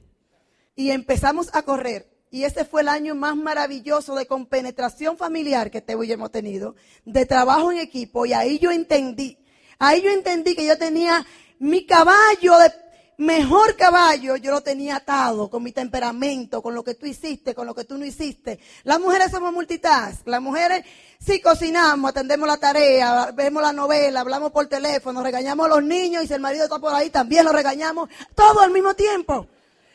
[0.78, 2.08] y empezamos a correr.
[2.30, 6.76] Y ese fue el año más maravilloso de compenetración familiar que Teo y hemos tenido,
[7.04, 8.26] de trabajo en equipo.
[8.26, 9.38] Y ahí yo entendí,
[9.80, 11.26] ahí yo entendí que yo tenía
[11.58, 12.72] mi caballo de,
[13.18, 17.66] mejor caballo yo lo tenía atado con mi temperamento, con lo que tú hiciste, con
[17.66, 18.58] lo que tú no hiciste.
[18.84, 20.26] Las mujeres somos multitask.
[20.26, 20.84] Las mujeres
[21.18, 26.24] sí cocinamos, atendemos la tarea, vemos la novela, hablamos por teléfono, regañamos a los niños
[26.24, 29.46] y si el marido está por ahí también lo regañamos, todo al mismo tiempo.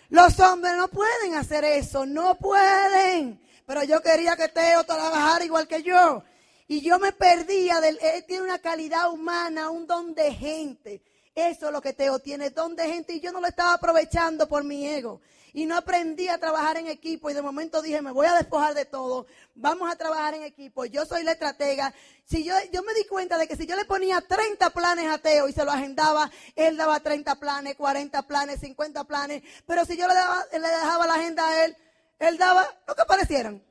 [0.09, 3.41] Los hombres no pueden hacer eso, no pueden.
[3.65, 6.23] Pero yo quería que Teo trabajara igual que yo.
[6.67, 11.01] Y yo me perdía del, él tiene una calidad humana, un don de gente.
[11.35, 13.13] Eso es lo que Teo tiene, don de gente.
[13.13, 15.21] Y yo no lo estaba aprovechando por mi ego.
[15.55, 17.29] Y no aprendí a trabajar en equipo.
[17.29, 19.25] Y de momento dije, me voy a despojar de todo.
[19.55, 20.85] Vamos a trabajar en equipo.
[20.85, 21.93] Yo soy la estratega.
[22.25, 25.17] Si yo, yo me di cuenta de que si yo le ponía 30 planes a
[25.17, 29.43] Teo y se lo agendaba, él daba 30 planes, 40 planes, 50 planes.
[29.65, 31.77] Pero si yo le, daba, le dejaba la agenda a él,
[32.19, 33.63] él daba lo que parecieran.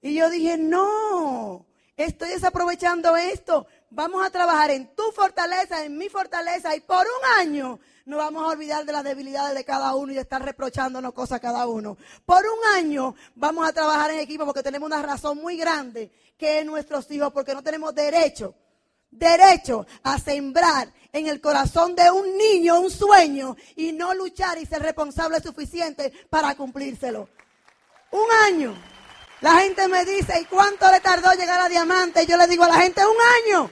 [0.00, 3.66] Y yo dije, no, estoy desaprovechando esto.
[3.90, 8.42] Vamos a trabajar en tu fortaleza, en mi fortaleza, y por un año no vamos
[8.42, 11.66] a olvidar de las debilidades de cada uno y de estar reprochándonos cosas a cada
[11.66, 11.96] uno.
[12.24, 16.60] Por un año vamos a trabajar en equipo porque tenemos una razón muy grande que
[16.60, 18.54] es nuestros hijos, porque no tenemos derecho,
[19.10, 24.66] derecho a sembrar en el corazón de un niño un sueño y no luchar y
[24.66, 27.28] ser responsable suficiente para cumplírselo.
[28.10, 28.95] Un año.
[29.40, 32.22] La gente me dice, ¿y cuánto le tardó llegar a diamante?
[32.22, 33.70] Y yo le digo a la gente, un año.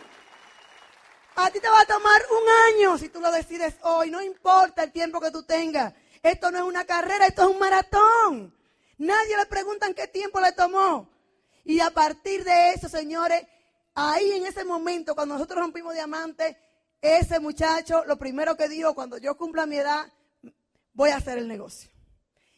[1.37, 4.11] A ti te va a tomar un año si tú lo decides hoy.
[4.11, 5.95] No importa el tiempo que tú tengas.
[6.23, 8.55] Esto no es una carrera, esto es un maratón.
[8.99, 11.09] Nadie le pregunta en qué tiempo le tomó.
[11.65, 13.43] Y a partir de eso, señores,
[13.95, 16.59] ahí en ese momento, cuando nosotros rompimos diamante,
[17.01, 20.07] ese muchacho, lo primero que dijo, cuando yo cumpla mi edad,
[20.93, 21.91] voy a hacer el negocio.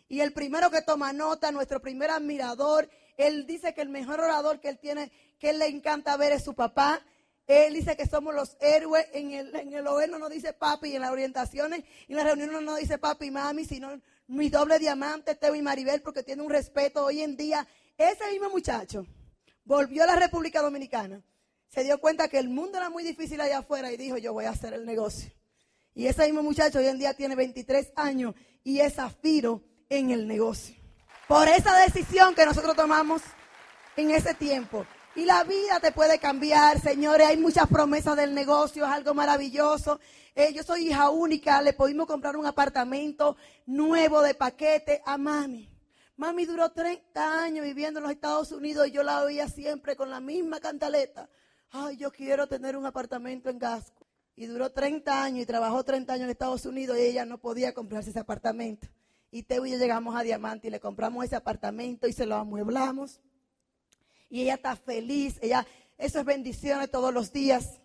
[0.08, 4.60] Y el primero que toma nota, nuestro primer admirador, él dice que el mejor orador
[4.60, 7.02] que él tiene, que él le encanta ver es su papá.
[7.46, 9.06] Él dice que somos los héroes.
[9.12, 12.62] En el, en el no nos dice papi, en las orientaciones y en las reuniones
[12.62, 16.50] no dice papi y mami, sino mi doble diamante, Teo y Maribel, porque tiene un
[16.50, 17.66] respeto hoy en día.
[17.96, 19.06] Ese mismo muchacho
[19.64, 21.22] volvió a la República Dominicana.
[21.68, 24.44] Se dio cuenta que el mundo era muy difícil allá afuera y dijo, yo voy
[24.44, 25.32] a hacer el negocio.
[25.94, 30.26] Y ese mismo muchacho hoy en día tiene 23 años y es Zafiro en el
[30.26, 30.76] negocio.
[31.28, 33.22] Por esa decisión que nosotros tomamos
[33.96, 34.86] en ese tiempo.
[35.14, 37.26] Y la vida te puede cambiar, señores.
[37.26, 39.98] Hay muchas promesas del negocio, es algo maravilloso.
[40.34, 45.70] Eh, yo soy hija única, le pudimos comprar un apartamento nuevo de paquete a mami.
[46.16, 50.10] Mami duró 30 años viviendo en los Estados Unidos y yo la oía siempre con
[50.10, 51.28] la misma cantaleta.
[51.70, 54.06] Ay, yo quiero tener un apartamento en Gasco.
[54.34, 57.72] Y duró 30 años y trabajó 30 años en Estados Unidos y ella no podía
[57.72, 58.86] comprarse ese apartamento.
[59.36, 62.36] Y Teo y yo llegamos a Diamante y le compramos ese apartamento y se lo
[62.36, 63.20] amueblamos.
[64.30, 65.36] Y ella está feliz.
[65.42, 65.66] Ella,
[65.98, 67.78] eso es bendiciones todos los días.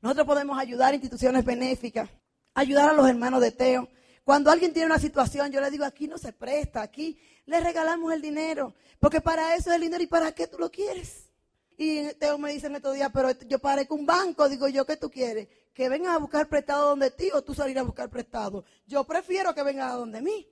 [0.00, 2.08] Nosotros podemos ayudar a instituciones benéficas,
[2.54, 3.88] ayudar a los hermanos de Teo.
[4.22, 8.12] Cuando alguien tiene una situación, yo le digo, aquí no se presta, aquí le regalamos
[8.12, 11.30] el dinero, porque para eso es el dinero y para qué tú lo quieres.
[11.76, 14.96] Y Teo me dice en estos días, pero yo parezco un banco, digo yo, ¿qué
[14.96, 15.48] tú quieres?
[15.74, 18.64] Que vengan a buscar prestado donde ti o tú salir a buscar prestado.
[18.86, 20.46] Yo prefiero que vengan a donde mí.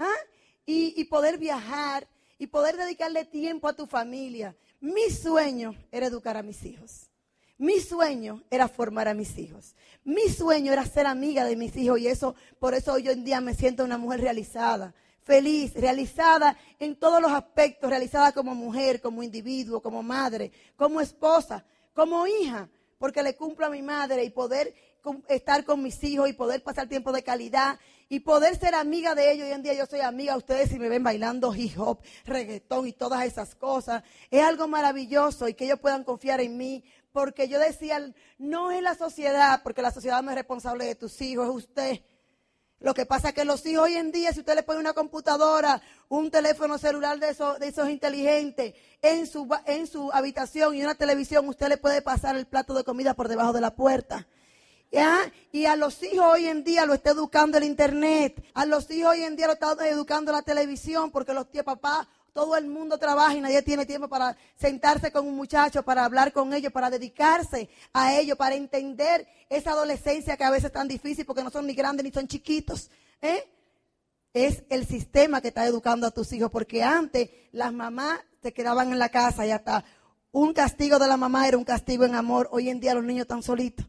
[0.00, 0.16] ¿Ah?
[0.64, 4.56] Y, poder viajar y poder dedicarle tiempo a tu familia.
[4.80, 7.10] Mi sueño era educar a mis hijos.
[7.58, 9.74] Mi sueño era formar a mis hijos.
[10.02, 13.42] Mi sueño era ser amiga de mis hijos y eso, por eso hoy en día
[13.42, 19.22] me siento una mujer realizada, feliz, realizada en todos los aspectos, realizada como mujer, como
[19.22, 24.72] individuo, como madre, como esposa, como hija, porque le cumplo a mi madre y poder
[25.28, 27.78] estar con mis hijos y poder pasar tiempo de calidad
[28.08, 29.46] y poder ser amiga de ellos.
[29.46, 32.88] Hoy en día yo soy amiga de ustedes y me ven bailando hip hop, reggaetón
[32.88, 34.02] y todas esas cosas.
[34.30, 36.84] Es algo maravilloso y que ellos puedan confiar en mí.
[37.12, 41.20] Porque yo decía, no es la sociedad, porque la sociedad no es responsable de tus
[41.20, 42.00] hijos, es usted.
[42.80, 44.94] Lo que pasa es que los hijos hoy en día, si usted le pone una
[44.94, 50.82] computadora, un teléfono celular de esos, de esos inteligentes en su, en su habitación y
[50.82, 54.26] una televisión, usted le puede pasar el plato de comida por debajo de la puerta.
[55.52, 58.44] Y a los hijos hoy en día lo está educando el internet.
[58.54, 62.08] A los hijos hoy en día lo está educando la televisión porque los tíos papás,
[62.32, 66.32] todo el mundo trabaja y nadie tiene tiempo para sentarse con un muchacho, para hablar
[66.32, 70.88] con ellos, para dedicarse a ellos, para entender esa adolescencia que a veces es tan
[70.88, 72.90] difícil porque no son ni grandes ni son chiquitos.
[73.22, 73.48] ¿eh?
[74.32, 78.92] Es el sistema que está educando a tus hijos porque antes las mamás se quedaban
[78.92, 79.84] en la casa y hasta
[80.32, 82.48] un castigo de la mamá era un castigo en amor.
[82.52, 83.86] Hoy en día los niños están solitos.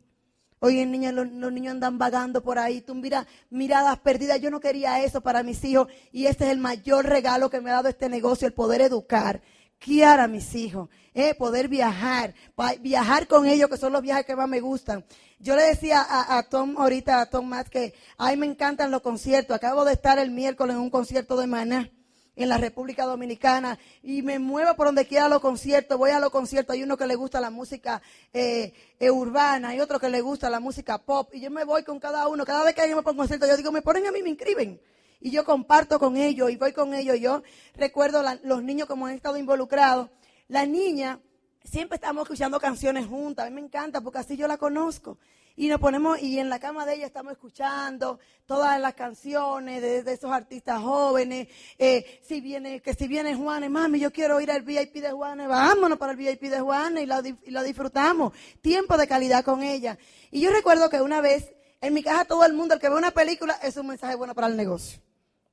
[0.64, 2.82] Hoy en niños, los, niños andan vagando por ahí.
[2.82, 4.40] Tú mira, miradas perdidas.
[4.40, 5.88] Yo no quería eso para mis hijos.
[6.12, 9.42] Y este es el mayor regalo que me ha dado este negocio, el poder educar.
[9.80, 12.36] criar a mis hijos, eh, poder viajar,
[12.82, 15.04] viajar con ellos, que son los viajes que más me gustan.
[15.40, 19.02] Yo le decía a, Tom ahorita, a Tom más que a mí me encantan los
[19.02, 19.56] conciertos.
[19.56, 21.90] Acabo de estar el miércoles en un concierto de Maná
[22.36, 26.20] en la República Dominicana y me muevo por donde quiera a los conciertos, voy a
[26.20, 28.02] los conciertos, hay uno que le gusta la música
[28.34, 31.84] eh, eh, urbana, hay otro que le gusta la música pop y yo me voy
[31.84, 34.12] con cada uno, cada vez que yo me pongo concierto yo digo, me ponen a
[34.12, 34.80] mí, me inscriben
[35.22, 37.20] y yo comparto con ellos y voy con ellos.
[37.20, 37.44] Yo
[37.76, 40.10] recuerdo los niños como han estado involucrados.
[40.48, 41.20] La niña,
[41.64, 43.46] siempre estamos escuchando canciones juntas.
[43.46, 45.20] A mí me encanta porque así yo la conozco.
[45.56, 50.00] Y nos ponemos, y en la cama de ella estamos escuchando todas las canciones de,
[50.12, 51.48] esos artistas jóvenes.
[51.78, 55.48] Eh, si viene, que si viene Juanes, mami, yo quiero ir al VIP de Juanes,
[55.48, 58.34] vámonos para el VIP de Juanes y lo, y lo disfrutamos.
[58.62, 59.98] Tiempo de calidad con ella.
[60.32, 62.96] Y yo recuerdo que una vez, en mi casa todo el mundo, el que ve
[62.96, 65.02] una película, es un mensaje bueno para el negocio.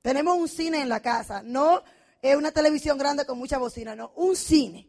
[0.01, 1.83] Tenemos un cine en la casa, no
[2.21, 4.87] es una televisión grande con mucha bocina, no, un cine.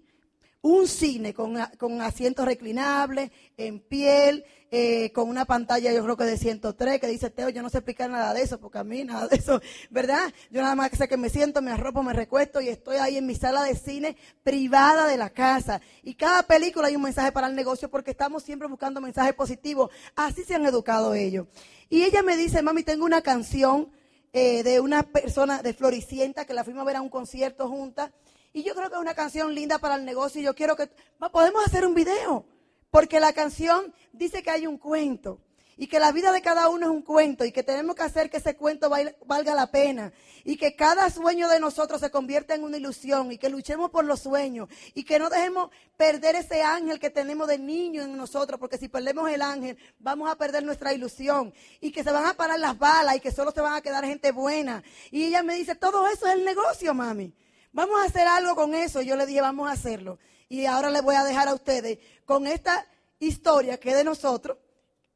[0.62, 6.24] Un cine con, con asientos reclinables, en piel, eh, con una pantalla yo creo que
[6.24, 9.02] de 103 que dice Teo, yo no sé explicar nada de eso, porque a mí
[9.02, 9.60] nada de eso,
[9.90, 10.32] ¿verdad?
[10.50, 13.26] Yo nada más sé que me siento, me arropo, me recuesto y estoy ahí en
[13.26, 15.80] mi sala de cine privada de la casa.
[16.02, 19.90] Y cada película hay un mensaje para el negocio porque estamos siempre buscando mensajes positivos.
[20.14, 21.48] Así se han educado ellos.
[21.88, 23.90] Y ella me dice, mami, tengo una canción
[24.32, 28.12] eh, de una persona de Floricienta que la fuimos a ver a un concierto juntas.
[28.52, 30.88] Y yo creo que es una canción linda para el negocio y yo quiero que
[31.32, 32.46] podemos hacer un video.
[32.90, 35.40] Porque la canción dice que hay un cuento
[35.80, 38.28] y que la vida de cada uno es un cuento y que tenemos que hacer
[38.28, 40.12] que ese cuento valga la pena
[40.44, 44.04] y que cada sueño de nosotros se convierta en una ilusión y que luchemos por
[44.04, 48.60] los sueños y que no dejemos perder ese ángel que tenemos de niño en nosotros,
[48.60, 52.34] porque si perdemos el ángel vamos a perder nuestra ilusión y que se van a
[52.34, 54.82] parar las balas y que solo se van a quedar gente buena.
[55.10, 57.32] Y ella me dice, todo eso es el negocio, mami.
[57.72, 59.00] Vamos a hacer algo con eso.
[59.00, 60.18] Yo le dije, vamos a hacerlo.
[60.50, 62.84] Y ahora les voy a dejar a ustedes con esta
[63.20, 64.58] historia que de nosotros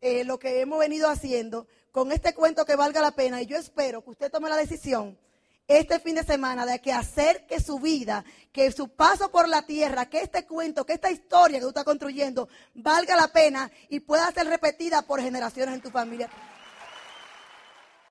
[0.00, 3.42] eh, lo que hemos venido haciendo con este cuento que valga la pena.
[3.42, 5.18] Y yo espero que usted tome la decisión
[5.66, 9.62] este fin de semana de que hacer que su vida, que su paso por la
[9.62, 13.98] tierra, que este cuento, que esta historia que tú estás construyendo valga la pena y
[13.98, 16.30] pueda ser repetida por generaciones en tu familia.